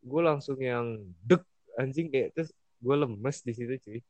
[0.00, 0.86] gue langsung yang
[1.22, 1.42] dek
[1.76, 4.00] anjing kayak terus gue lemes di situ cuy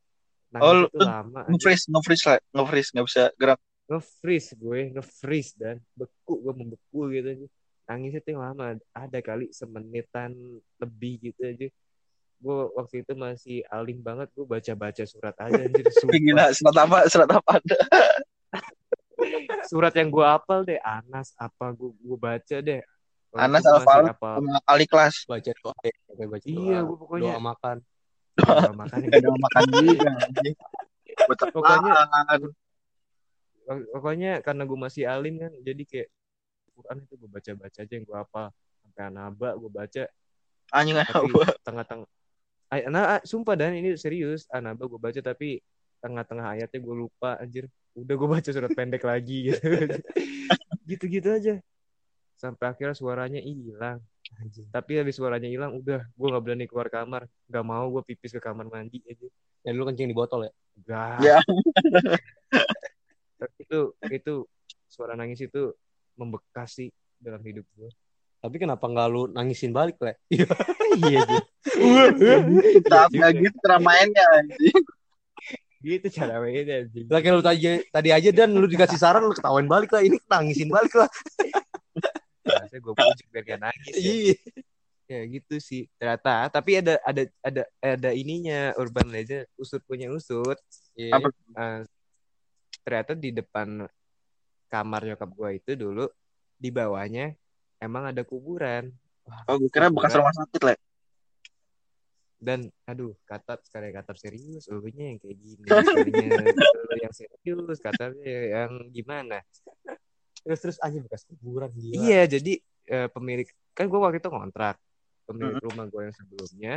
[0.51, 1.41] nangis Oh, itu lu- lama.
[1.47, 3.61] Nge-freeze, nge-freeze lah, nge-freeze, nggak bisa gerak.
[3.87, 7.47] nge-freeze gue nge-freeze dan beku gue membeku gitu aja
[7.85, 10.31] nangisnya tuh lama ada kali semenitan
[10.77, 11.67] lebih gitu aja
[12.41, 15.83] gue waktu itu masih alim banget gue baca-baca surat aja anjir.
[16.17, 17.77] Gila, surat apa, surat apa ada.
[19.67, 22.81] surat yang gue hafal deh Anas apa gue gue baca deh
[23.33, 24.35] Anas itu masih Al-Fal hafal.
[24.39, 25.15] sama Ali kelas.
[25.25, 26.87] baca doa ya sampai baca iya doa.
[26.87, 27.77] gue pokoknya doa makan
[28.81, 30.09] makan Gak ada makan juga.
[30.27, 30.57] anjing.
[31.29, 31.95] Buat Pokoknya-
[33.95, 36.09] pokoknya karena gue masih alim kan jadi kayak
[36.75, 38.43] Quran itu gue baca-baca aja yang gue apa
[38.83, 40.03] sampai anaba gue baca.
[40.71, 41.55] Anjing tapi apa?
[41.63, 42.09] tengah-tengah
[42.71, 44.47] Ay- nah ah, sumpah dan ini serius.
[44.51, 45.59] Anaba gue baca tapi
[45.99, 47.67] tengah-tengah ayatnya gue lupa anjir.
[47.99, 49.61] Udah gue baca surat pendek lagi gitu.
[50.91, 51.55] Gitu-gitu aja.
[52.39, 54.01] Sampai akhirnya suaranya hilang
[54.39, 54.67] Anjing.
[54.71, 58.41] tapi habis suaranya hilang udah gue nggak berani keluar kamar nggak mau gue pipis ke
[58.41, 59.27] kamar mandi aja
[59.67, 61.17] dan lu kencing di botol ya Enggak.
[61.21, 61.39] Ya.
[63.37, 64.35] Tapi itu itu
[64.89, 65.73] suara nangis itu
[66.17, 66.89] membekas sih
[67.21, 67.91] dalam hidup gue.
[68.41, 70.49] tapi kenapa nggak lu nangisin balik le iya
[71.29, 71.43] sih.
[72.89, 74.81] Tapi gitu cara mainnya anjing.
[75.85, 79.69] Gitu cara mainnya lah kayak lu tadi tadi aja dan lu dikasih saran lu ketawain
[79.69, 81.09] balik lah ini nangisin balik lah
[82.45, 83.95] Saya gue bujuk biar gak nangis.
[83.97, 84.03] Ya.
[84.03, 84.37] iya
[85.11, 85.91] ya gitu sih.
[85.99, 90.57] Ternyata tapi ada ada ada ada ininya urban legend usut punya usut.
[90.95, 91.19] Iya.
[91.19, 91.29] Apa?
[91.35, 91.81] Eh,
[92.87, 93.85] ternyata di depan
[94.71, 96.07] kamar nyokap gue itu dulu
[96.55, 97.35] di bawahnya
[97.83, 98.95] emang ada kuburan
[99.47, 100.75] Oh, gue kira bekas rumah sakit le.
[102.41, 105.61] dan aduh kata sekali kata serius ulunya yang kayak gini
[107.05, 109.45] yang serius katanya yang gimana
[110.41, 112.53] terus terus aja bekas kuburan gila iya jadi
[112.89, 114.77] eh, pemilik kan gue waktu itu ngontrak
[115.29, 116.75] pemilik rumah gue yang sebelumnya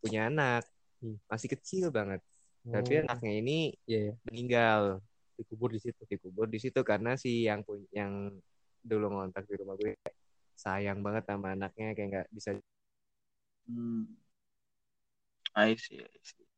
[0.00, 0.64] punya anak
[0.96, 1.20] Hmm.
[1.28, 2.24] masih kecil banget
[2.64, 4.14] Oh, tapi anaknya ini iya iya.
[4.24, 5.04] meninggal
[5.36, 8.32] dikubur di situ dikubur di situ karena si yang punya yang
[8.80, 9.92] dulu ngontrak di rumah gue
[10.56, 12.56] sayang banget sama anaknya kayak nggak bisa
[13.68, 14.08] Hmm.
[15.52, 16.48] I see, I see.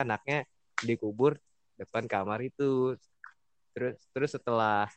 [0.00, 0.48] anaknya
[0.80, 1.36] dikubur
[1.76, 2.96] depan kamar itu
[3.70, 4.90] terus terus setelah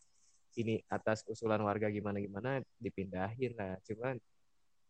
[0.58, 3.78] ini atas usulan warga gimana gimana dipindahin lah.
[3.86, 4.18] Cuman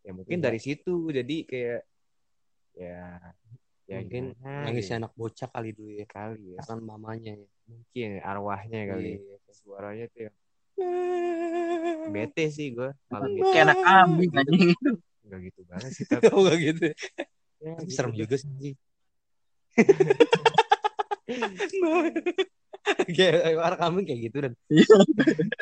[0.04, 0.52] ya mungkin Pindah.
[0.52, 1.08] dari situ.
[1.08, 1.82] Jadi kayak
[2.74, 3.20] ya
[3.84, 6.06] ya mungkin gimana nangisnya ya, anak bocah kali dulu ya.
[6.08, 6.60] Kali ya.
[6.64, 7.48] Kan mamanya ya.
[7.64, 9.12] Mungkin arwahnya kali.
[9.20, 9.36] Iya.
[9.54, 10.34] suaranya tuh yang
[12.14, 13.46] bete sih gue malam itu.
[13.54, 14.74] Kayak anak kambing anjing.
[15.24, 16.86] nggak gitu banget sih tapi Tahu gak gitu.
[17.64, 18.18] Ya, gitu serem dah.
[18.20, 18.76] juga sih.
[23.16, 24.52] kayak anak kambing kayak gitu dan.
[24.68, 24.86] Iya.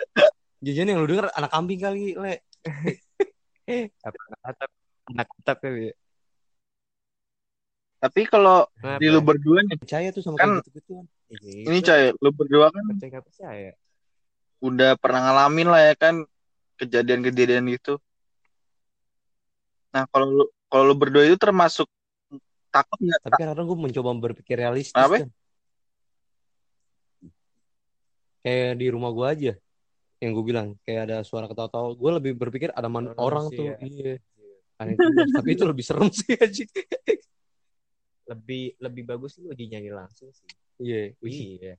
[0.64, 2.34] jajan yang lu denger anak kambing kali le.
[4.06, 4.20] Apa?
[4.46, 4.70] Atap.
[5.10, 5.94] Anak atap kali ya
[8.02, 8.66] Tapi kalau
[8.98, 12.02] di lu berdua nih, percaya tuh sama Kan- kayak gitu gituan Iya, ini itu coy,
[12.20, 13.70] lu berdua kan percaya percaya?
[14.62, 16.14] udah pernah ngalamin lah ya kan
[16.78, 17.98] kejadian-kejadian gitu.
[19.96, 21.88] Nah, kalau lu kalau lu berdua itu termasuk
[22.68, 23.20] takut nggak?
[23.26, 25.24] tapi kadang-kadang gue mencoba berpikir realistis Apa?
[25.24, 25.30] kan
[28.42, 29.52] kayak di rumah gue aja
[30.22, 30.68] yang gue bilang.
[30.86, 31.94] Kayak ada suara ketawa-tawa.
[31.98, 33.74] Gue lebih berpikir ada man- orang tuh.
[33.74, 33.88] Manusia.
[33.88, 34.14] iya.
[34.82, 34.98] Aneh
[35.30, 36.66] tapi itu lebih serem sih anjing.
[38.26, 40.46] Lebih lebih bagus sih lu dinyanyi langsung sih.
[40.82, 41.14] Iya.
[41.22, 41.58] Wih.
[41.62, 41.74] Iya.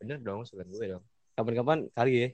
[0.00, 1.04] Bener dong suka gue dong.
[1.36, 2.28] Kapan-kapan kali ya.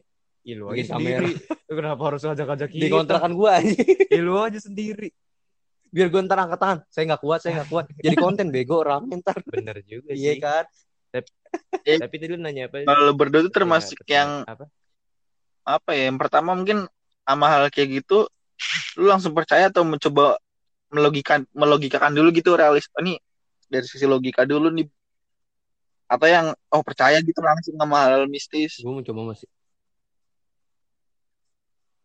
[0.47, 1.31] Ih, lu Bikin aja sendiri.
[1.67, 3.87] Kenapa harus ajak-ajak di kontrakan gue anjing.
[4.11, 5.11] Ih, lu aja sendiri.
[5.91, 6.79] Biar gue ntar angkat tangan.
[6.91, 7.85] Saya nggak kuat saya nggak kuat.
[7.99, 9.39] Jadi konten bego rame ntar.
[9.47, 10.43] Bener juga iya sih.
[10.43, 10.67] kan
[11.87, 12.83] tapi tadi lu nanya apa?
[12.83, 14.65] Kalau lu berdua itu termasuk Percaya- yang apa?
[15.67, 16.11] apa ya?
[16.11, 16.79] Yang pertama mungkin
[17.27, 18.27] sama hal kayak gitu,
[18.99, 20.39] lu langsung percaya atau mencoba
[20.91, 23.19] melogikan melogikakan dulu gitu realis ini
[23.67, 24.87] dari sisi logika dulu nih.
[26.07, 28.79] Atau yang oh percaya gitu langsung sama hal mistis.
[28.79, 29.51] Gue mencoba masih.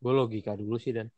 [0.02, 1.14] Gue logika dulu sih dan.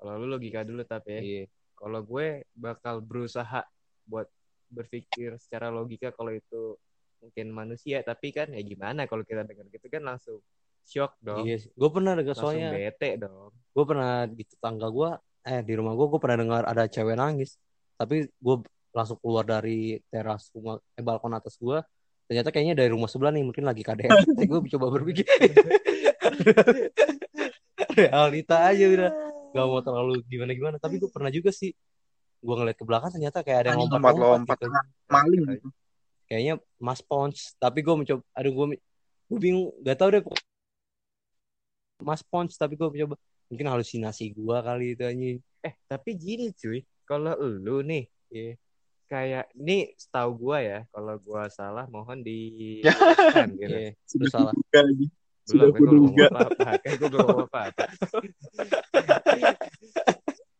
[0.00, 1.20] Kalau lu logika dulu tapi ya.
[1.20, 1.44] iya.
[1.76, 3.68] Kalau gue bakal berusaha
[4.08, 4.24] buat
[4.72, 6.80] berpikir secara logika kalau itu
[7.20, 10.38] mungkin manusia, tapi kan ya gimana kalau kita dengar gitu kan langsung
[10.86, 11.42] shock dong.
[11.42, 13.50] iya gue pernah dengar Langsung soalnya bete dong.
[13.50, 15.10] gue pernah di tetangga gue
[15.46, 17.58] eh di rumah gue gue pernah dengar ada cewek nangis
[17.98, 18.56] tapi gue
[18.94, 21.78] langsung keluar dari teras rumah eh balkon atas gue
[22.26, 24.14] ternyata kayaknya dari rumah sebelah nih mungkin lagi KDR
[24.50, 25.26] gue coba berpikir
[27.98, 29.10] realita aja udah
[29.54, 31.70] gak mau terlalu gimana gimana tapi gue pernah juga sih
[32.42, 34.58] gue ngeliat ke belakang ternyata kayak ada yang lompat-lompat.
[34.60, 34.70] gitu.
[35.10, 35.68] maling gitu.
[36.26, 38.66] Kayaknya Mas Pons tapi gue mencoba aduh gue
[39.26, 40.22] gue bingung gak tau deh
[42.02, 46.78] Mas Pons tapi gue mencoba mungkin halusinasi gue kali itu anjing Eh, tapi gini cuy,
[47.02, 48.54] kalau lu nih Iya.
[49.06, 52.82] kayak ini setahu gua ya, kalau gua salah mohon di
[53.58, 53.70] gitu.
[53.70, 54.52] Iya, terus salah.
[55.46, 56.70] Belum, belum apa-apa.
[56.98, 57.62] Belum apa-apa.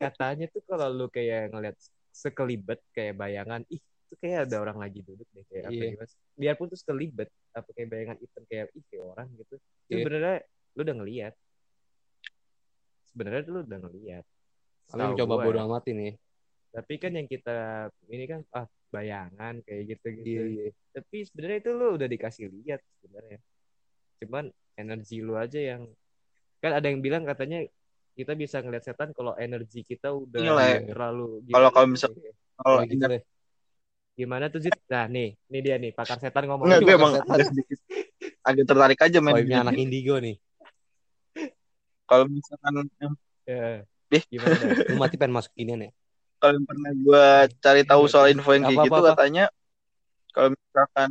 [0.03, 1.75] Katanya tuh kalau lu kayak ngeliat
[2.15, 5.91] sekelibet kayak bayangan, ih itu kayak ada orang lagi duduk deh kayak apa Iya.
[5.93, 6.13] gimana.
[6.39, 9.55] Biarpun tuh sekelibet apa kayak bayangan hitam kayak ih kayak orang gitu.
[9.59, 9.97] Itu Iya.
[10.01, 10.37] sebenarnya
[10.73, 11.35] lu udah ngeliat.
[13.11, 13.79] Sebenarnya lu udah
[14.87, 15.65] Setahu mencoba gua bodo ya.
[15.67, 16.09] amat ini.
[16.71, 17.57] Tapi kan yang kita
[18.07, 20.29] ini kan ah bayangan kayak gitu gitu.
[20.31, 20.67] Iya, iya.
[20.95, 23.39] Tapi sebenarnya itu lu udah dikasih lihat sebenarnya.
[24.23, 24.45] Cuman
[24.77, 25.91] energi lu aja yang
[26.63, 27.67] kan ada yang bilang katanya
[28.17, 30.81] kita bisa ngeliat setan kalau energi kita udah lah.
[30.81, 31.93] terlalu Kalau- kalau gitu.
[31.93, 32.15] misal-
[32.57, 33.21] Oh, Kalau gitu deh.
[34.17, 34.73] Gimana tuh Zit?
[34.89, 36.65] Nah nih, ini dia nih pakar setan ngomong.
[36.65, 37.35] Enggak, Ini gue emang setan.
[37.37, 37.79] agak sedikit
[38.41, 39.19] agak tertarik aja.
[39.21, 40.37] Vibe-nya anak indigo nih.
[42.09, 42.89] Kalau misalkan
[43.47, 43.87] Ya.
[44.11, 44.25] Ih.
[44.27, 44.55] Gimana?
[44.91, 45.91] Lu mati pengen masuk ginian ya?
[46.37, 47.27] kalau yang pernah gue
[47.65, 49.45] cari tahu soal info yang kayak Apa, gitu apa, katanya
[50.37, 51.11] kalau misalkan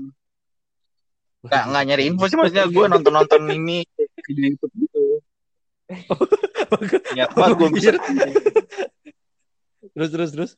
[1.42, 3.82] nggak nggak nyari info sih maksudnya gue nonton nonton ini
[4.30, 5.02] di YouTube gitu.
[7.18, 7.90] Niat banget gue bisa.
[9.96, 10.52] Terus terus terus.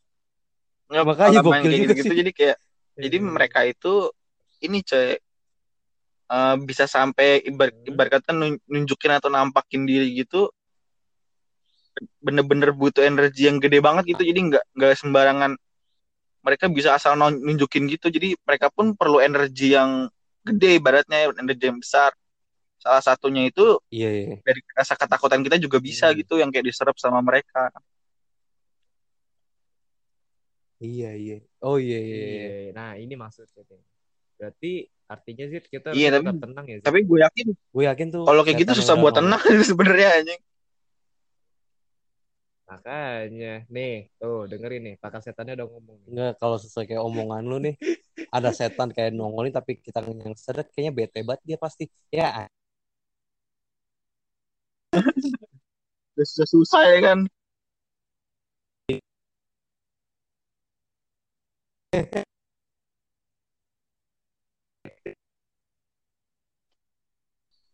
[0.87, 2.17] Nggak, Makanya kalau main kayak gitu sih.
[2.23, 2.57] jadi kayak
[2.97, 3.93] jadi mereka itu
[4.63, 5.19] ini coy
[6.27, 7.87] eh, bisa sampai ibar Hmm.
[7.87, 10.47] ibarat kata nun- nunjukin atau nampakin diri gitu
[12.21, 15.51] bener-bener butuh energi yang gede banget gitu jadi nggak nggak sembarangan
[16.45, 20.05] mereka bisa asal nunjukin gitu jadi mereka pun perlu energi yang
[20.45, 22.13] gede ibaratnya energi yang besar
[22.77, 24.35] salah satunya itu Iya iya.
[24.45, 26.17] dari rasa ketakutan kita juga bisa Hmm.
[26.21, 27.73] gitu yang kayak diserap sama mereka
[30.77, 31.35] Iya iya.
[31.65, 32.15] Oh iya iya.
[32.15, 32.45] iya.
[32.69, 33.65] Iya, nah ini maksudnya.
[34.37, 36.85] Berarti artinya Zit kita Iya, tapi- tetap tenang ya Zit.
[36.85, 38.23] tapi gue yakin Gue yakin tuh.
[38.27, 39.39] kalau kayak gitu susah buat tenang
[39.71, 40.41] sebenarnya anjing
[42.67, 45.97] Makanya nih, tuh dengerin nih, pakar setannya udah ngomong.
[46.03, 46.07] nih.
[46.11, 47.79] Enggak kalau sesuai kayak omongan lu nih
[48.35, 51.87] ada setan kayak nongolin tapi kita yang sedek kayaknya bete banget dia pasti.
[52.11, 52.51] Ya
[56.17, 57.19] udah susah susah ya kan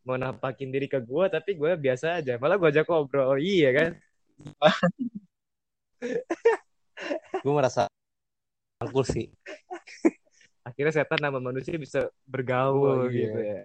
[0.03, 2.37] Mau nampakin diri ke gua tapi gua biasa aja.
[2.37, 3.41] Malah gua ajak ngobrol.
[3.41, 3.91] Iya kan?
[7.43, 7.89] gue merasa
[8.77, 9.25] angkul sih.
[10.61, 13.27] Akhirnya setan sama manusia bisa bergaul Oh, iya.
[13.27, 13.61] gitu ya.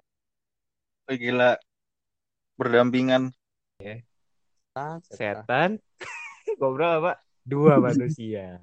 [1.08, 1.52] Wih, gila
[2.58, 3.30] berdampingan
[3.78, 5.14] Setan, setan.
[5.14, 5.70] Setan
[6.58, 7.12] ngobrol apa?
[7.48, 8.61] Dua manusia.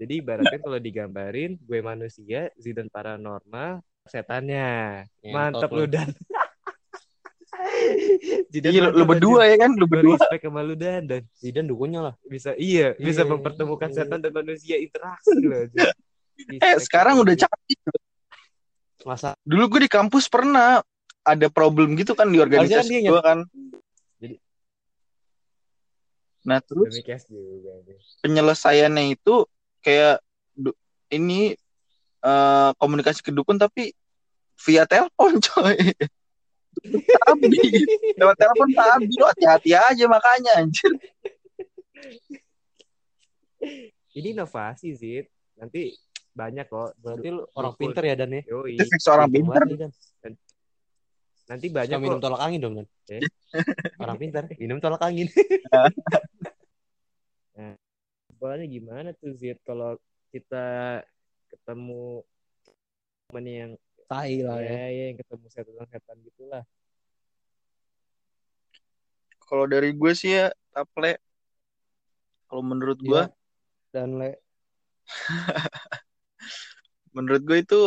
[0.00, 5.04] Jadi ibaratnya kalau digambarin gue manusia, Zidan paranormal, setannya.
[5.20, 5.84] Ngentot Mantap lu.
[5.84, 6.08] dan.
[8.48, 12.00] Zidan iya lu, berdua ya kan lu berdua respect sama lu dan dan Zidan dukunnya
[12.00, 12.14] lah.
[12.24, 13.96] bisa iya bisa Iya, mempertemukan iya.
[14.02, 15.68] setan dan manusia interaksi loh.
[16.48, 17.78] eh sekarang udah canggih
[19.04, 20.80] Masa dulu gue di kampus pernah
[21.22, 23.81] ada problem gitu kan di organisasi gue kan Jadi-
[26.42, 27.72] nah terus juga.
[28.22, 29.46] penyelesaiannya itu
[29.78, 30.18] kayak
[31.10, 31.54] ini
[32.22, 33.94] eh, komunikasi ke dukun tapi
[34.66, 35.78] via telepon coy
[36.96, 37.52] Tabi
[38.16, 40.88] lewat telepon tabi lo hati-hati aja makanya anjir
[44.12, 45.24] Ini inovasi sih.
[45.56, 45.94] Nanti
[46.32, 46.96] banyak kok.
[47.00, 48.42] berarti lu orang pinter ya Dan ya.
[48.48, 48.76] Yoi.
[48.76, 49.92] Itu fix orang Pinter banget.
[51.52, 52.24] Nanti Suka banyak minum kok.
[52.24, 52.86] tolak angin dong Dan.
[53.12, 53.20] Eh?
[54.02, 55.28] Orang pinter minum tolak angin.
[58.40, 59.94] Soalnya gimana tuh Zid kalau
[60.32, 60.98] kita
[61.46, 62.24] ketemu
[63.28, 63.72] temen yang
[64.08, 64.72] Tai lah ya.
[64.72, 66.64] ya, ya yang ketemu setan-setan gitulah.
[69.42, 71.20] kalau dari gue sih ya taple
[72.48, 73.36] kalau menurut gue Iya.
[73.92, 74.40] dan le
[77.14, 77.80] menurut gue itu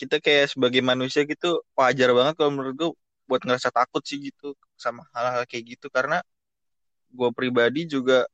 [0.00, 2.90] kita kayak sebagai manusia gitu wajar banget kalau menurut gue
[3.28, 5.86] buat ngerasa takut sih gitu sama hal-hal kayak gitu.
[5.92, 6.24] Karena
[7.12, 8.24] gue pribadi juga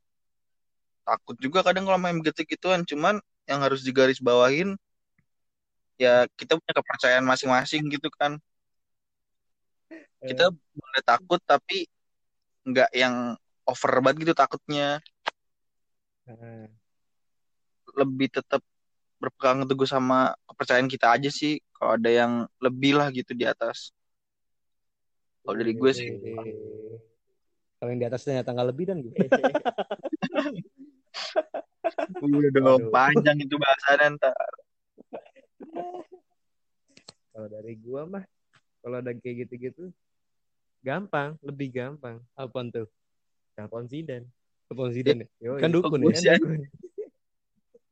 [1.03, 2.87] takut juga kadang kalau main begitu gituan.
[2.87, 3.19] Cuman
[3.51, 4.79] yang harus digaris bawahin
[5.99, 8.39] ya kita punya kepercayaan masing-masing gitu kan.
[10.23, 11.91] Kita boleh takut tapi
[12.62, 13.35] nggak yang
[13.67, 15.03] over banget gitu takutnya.
[16.31, 16.71] Nah,
[17.97, 18.62] lebih tetap
[19.27, 23.91] berpegang teguh sama kepercayaan kita aja sih kalau ada yang lebih lah gitu di atas
[25.43, 26.55] kalau dari gue sih eh,
[27.83, 29.18] kalau yang di atasnya tanggal lebih dan gitu.
[32.22, 34.37] udah dong panjang itu bahasannya ntar
[37.35, 38.24] kalau dari gua mah
[38.81, 39.93] kalau ada kayak gitu-gitu
[40.87, 42.22] gampang, lebih gampang.
[42.39, 42.87] Apaan tuh?
[43.59, 44.31] Telepon Zidane.
[44.70, 45.27] Telepon ya?
[45.43, 45.59] Yoi.
[45.59, 46.39] Kan dukun ya.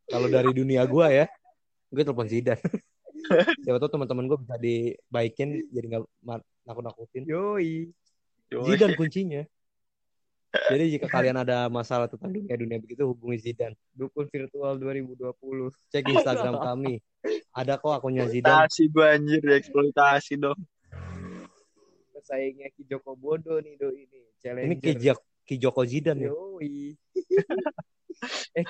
[0.05, 1.27] Kalau dari dunia gua ya,
[1.89, 2.61] gue telepon Zidane.
[3.65, 6.03] Siapa tahu teman-teman gue bisa dibaikin jadi nggak
[6.69, 7.25] nakut-nakutin.
[7.25, 7.89] Yoi.
[8.53, 8.67] Yoi.
[8.69, 9.43] Zidane kuncinya.
[10.55, 13.75] Jadi jika kalian ada masalah tentang dunia-dunia begitu hubungi Zidane.
[13.91, 15.35] Dukun virtual 2020.
[15.91, 17.03] Cek Instagram kami.
[17.51, 18.69] Ada kok akunnya Zidane.
[18.69, 20.61] eksploitasi gue anjir eksploitasi dong
[22.15, 24.21] Pesaingnya Ki Joko Bodo nih do ini.
[24.39, 24.69] Challenger.
[24.71, 26.31] Ini Ki, Jo- Ki Joko Zidane ya.
[26.31, 26.93] Yoi.
[28.59, 28.65] eh,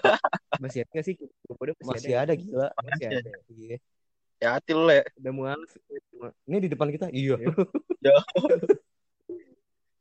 [0.61, 1.72] masih ada nggak sih Ki Joko Bodo?
[1.84, 2.68] Masih ada gila.
[2.80, 3.30] Masih ada.
[3.51, 3.76] Iya.
[4.42, 5.61] ya hati lu le Udah mual.
[6.49, 7.09] Ini di depan kita.
[7.12, 7.36] Iya.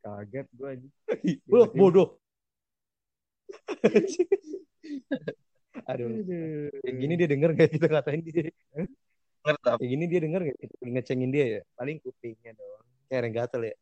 [0.04, 0.88] Kaget gue aja.
[1.72, 2.20] Bodoh.
[5.88, 6.08] Aduh.
[6.84, 8.52] Kayak gini dia denger gak kita ngatain dia?
[9.44, 11.60] ngerti Kayak gini dia denger gak kita ngecengin dia ya?
[11.76, 12.84] paling kupingnya doang.
[13.08, 13.74] Kayak gatel ya.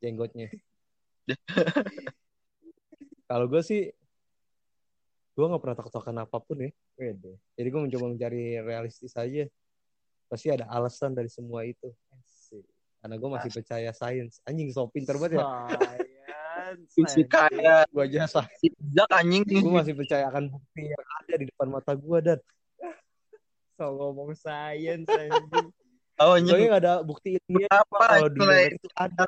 [0.00, 0.48] Jenggotnya.
[3.30, 3.94] Kalau gue sih,
[5.40, 6.70] gue gak pernah takut-takutan apa pun ya.
[7.00, 7.40] Wede.
[7.56, 9.48] Jadi gue mencoba mencari realistis aja.
[10.28, 11.88] Pasti ada alasan dari semua itu.
[13.00, 14.44] Karena gue masih percaya sains.
[14.44, 15.48] Anjing so pinter banget ya.
[16.92, 18.28] Fisika ya Gue aja.
[18.28, 22.38] Zak anjing Gue masih percaya akan bukti yang ada di depan mata gue dan
[23.80, 25.72] So ngomong science anjing.
[26.20, 29.24] oh soalnya gak ada bukti ilmiah apa kalau itu ada.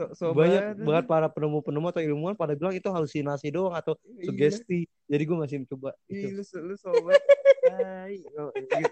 [0.00, 0.80] So, so banyak banget.
[0.80, 4.32] banget para penemu-penemu atau ilmuwan pada bilang itu halusinasi doang atau Iya.
[4.32, 4.88] sugesti.
[5.04, 6.40] Jadi gue masih mencoba Ih, itu.
[6.40, 7.20] lu, lu sobat.
[7.60, 8.16] Tai.
[8.32, 8.88] Oh, gitu.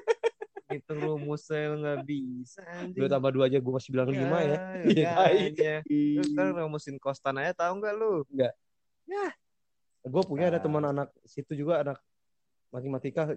[0.69, 3.01] Gitu rumusnya lu nggak bisa anjing.
[3.01, 4.57] Dua tambah dua aja gue masih bilang lima ya.
[4.85, 5.75] Iya, makanya.
[5.89, 8.29] Lu sekarang rumusin kostan aja tahu nggak lu?
[10.05, 10.65] Gue punya ada Ah.
[10.69, 12.05] teman anak situ juga anak
[12.69, 13.33] matematika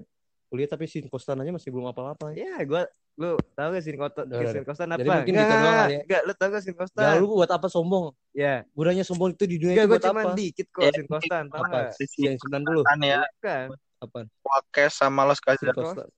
[0.51, 2.35] kuliah tapi sin kostan aja masih belum apa-apa.
[2.35, 2.83] Ya, gua
[3.19, 4.51] lu tahu gak sin udah.
[4.55, 4.99] sin kostan apa?
[5.03, 6.01] Jadi mungkin Nggak, gitu doang kali ya.
[6.07, 7.03] nggak, lu tahu gak sin kostan?
[7.03, 8.05] Ya lu buat apa sombong?
[8.31, 10.31] Ya, Gunanya sombong itu di dunia enggak itu gua buat cuma apa?
[10.37, 11.79] dikit kok Ya, sin kostan, Apa?
[11.93, 13.67] sisi Yang 90 kan ya Kan.
[14.01, 14.25] apaan?
[14.41, 16.09] podcast sama los Sin kostan.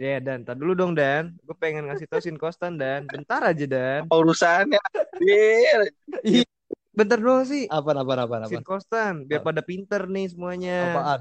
[0.00, 1.36] Ya, Dan, tar dulu dong, Dan.
[1.44, 3.04] Gue pengen ngasih tau sin kostan, Dan.
[3.04, 4.08] Bentar aja, Dan.
[4.08, 4.80] apa urusannya
[5.20, 5.92] Bir.
[6.90, 7.68] Bentar doang sih.
[7.70, 8.64] Apaan apaan apaan Sin apaan?
[8.66, 9.54] kostan, biar Apa?
[9.54, 10.90] pada pinter nih semuanya.
[10.90, 11.20] Apaan?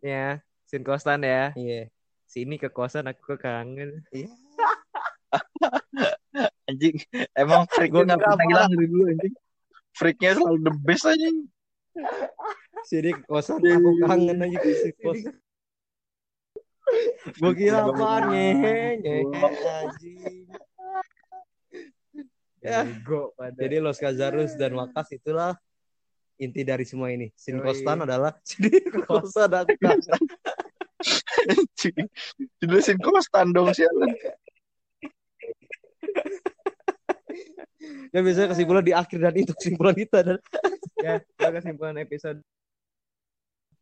[0.00, 1.52] Ya, sin kostan ya.
[1.52, 1.91] Iya.
[2.32, 4.00] Sini ke kosan aku kangen.
[6.68, 6.96] anjing
[7.36, 8.44] emang freak gue nggak pernah apa?
[8.48, 9.34] hilang dari dulu anjing
[9.96, 11.38] freaknya selalu the best anjing
[12.88, 15.20] Sini ke kosan aku kangen aja ke si kos.
[17.36, 19.28] Gue kira apaan ngehe anjing.
[22.64, 22.88] Ya.
[23.60, 25.52] Jadi Los Kazarus dan Wakas itulah
[26.40, 27.28] inti dari semua ini.
[27.36, 27.60] Sin.
[27.60, 30.00] Kostan adalah sini ke kosan aku kangen.
[30.00, 30.32] Anjing.
[32.62, 34.12] Jelasin kostan dong sialan?
[38.12, 40.38] Ya biasanya kesimpulan di akhir dan itu kesimpulan kita dan.
[41.02, 41.18] Ya,
[41.50, 42.38] kesimpulan episode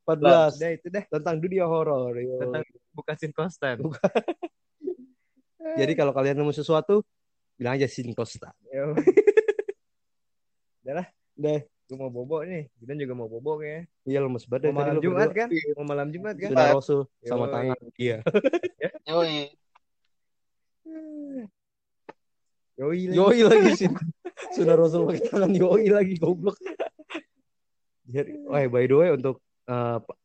[0.08, 1.04] 14 udah itu deh.
[1.06, 2.16] Tentang dunia horor.
[2.16, 2.64] tentang
[2.96, 3.76] bukan sin kostan.
[5.60, 7.04] Jadi kalau kalian nemu sesuatu
[7.60, 8.56] bilang aja Sin Kostan.
[8.72, 8.96] Yo,
[11.36, 12.70] Deh, gue mau bobo nih.
[12.78, 13.82] Kita juga mau bobo ya.
[14.06, 15.38] iya lemes banget Mau malam Jumat berdua.
[15.42, 15.48] kan?
[15.74, 16.50] Mau malam Jumat kan?
[16.54, 17.50] Sudah Rasul sama Yoi.
[17.50, 17.78] tangan.
[17.98, 18.16] Iya.
[19.10, 19.38] yoi
[22.78, 23.16] Yoi lagi.
[23.18, 23.90] Yoi lagi sih.
[24.54, 26.54] Sudah Rasul pakai tangan yoi lagi goblok.
[28.06, 30.18] Jadi, oh by the way untuk pa-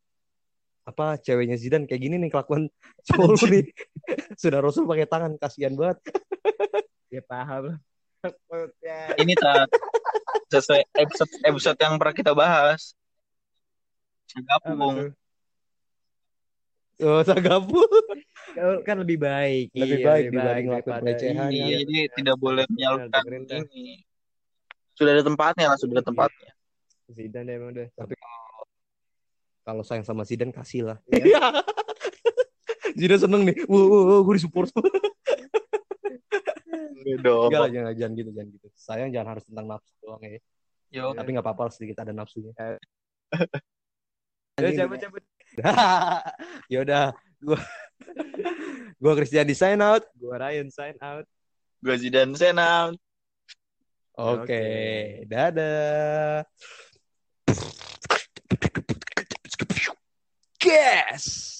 [0.86, 2.70] apa ceweknya Zidan kayak gini nih kelakuan
[3.10, 3.64] cowok lu nih.
[4.42, 5.98] Sudah Rasul pakai tangan kasihan banget.
[7.10, 7.74] Ya paham.
[8.82, 9.14] Ya.
[9.22, 9.70] ini tak
[10.48, 12.92] sesuai episode episode yang pernah kita bahas
[14.26, 15.10] tuh?
[16.96, 17.76] Oh, Sagapu.
[18.56, 19.68] Kan- Kan lebih baik.
[19.70, 23.22] Lebih Iya, baik dibanding ngelakuin daripada- pelecehan, Iya, iya jadi tidak boleh menyalurkan
[23.68, 24.00] ini
[24.96, 26.50] sudah ada tempatnya lah sudah ada tempatnya
[27.12, 27.86] Zidane emang udah.
[27.92, 28.14] Tapi
[29.62, 30.98] kalau sayang sama Zidane kasih lah.
[31.06, 31.36] Iya.
[32.98, 33.60] Zidane seneng nih.
[33.68, 34.72] Wow, wow, wow gue disupport.
[37.22, 37.48] Dong.
[37.48, 38.66] Enggak lah, jangan, jangan gitu, jangan gitu.
[38.74, 40.40] Sayang jangan harus tentang nafsu doang ya.
[40.90, 41.14] Yo.
[41.14, 42.50] Tapi nggak apa-apa sedikit ada nafsunya.
[44.56, 45.22] Udah cabut cabut.
[46.72, 47.60] ya udah, gua
[49.02, 50.02] gua Christian di sign out.
[50.18, 51.26] Gua Ryan sign out.
[51.86, 52.96] Gue Zidane Senam.
[54.16, 54.64] Oke, Oke.
[55.28, 56.42] dadah.
[60.56, 61.55] Guess.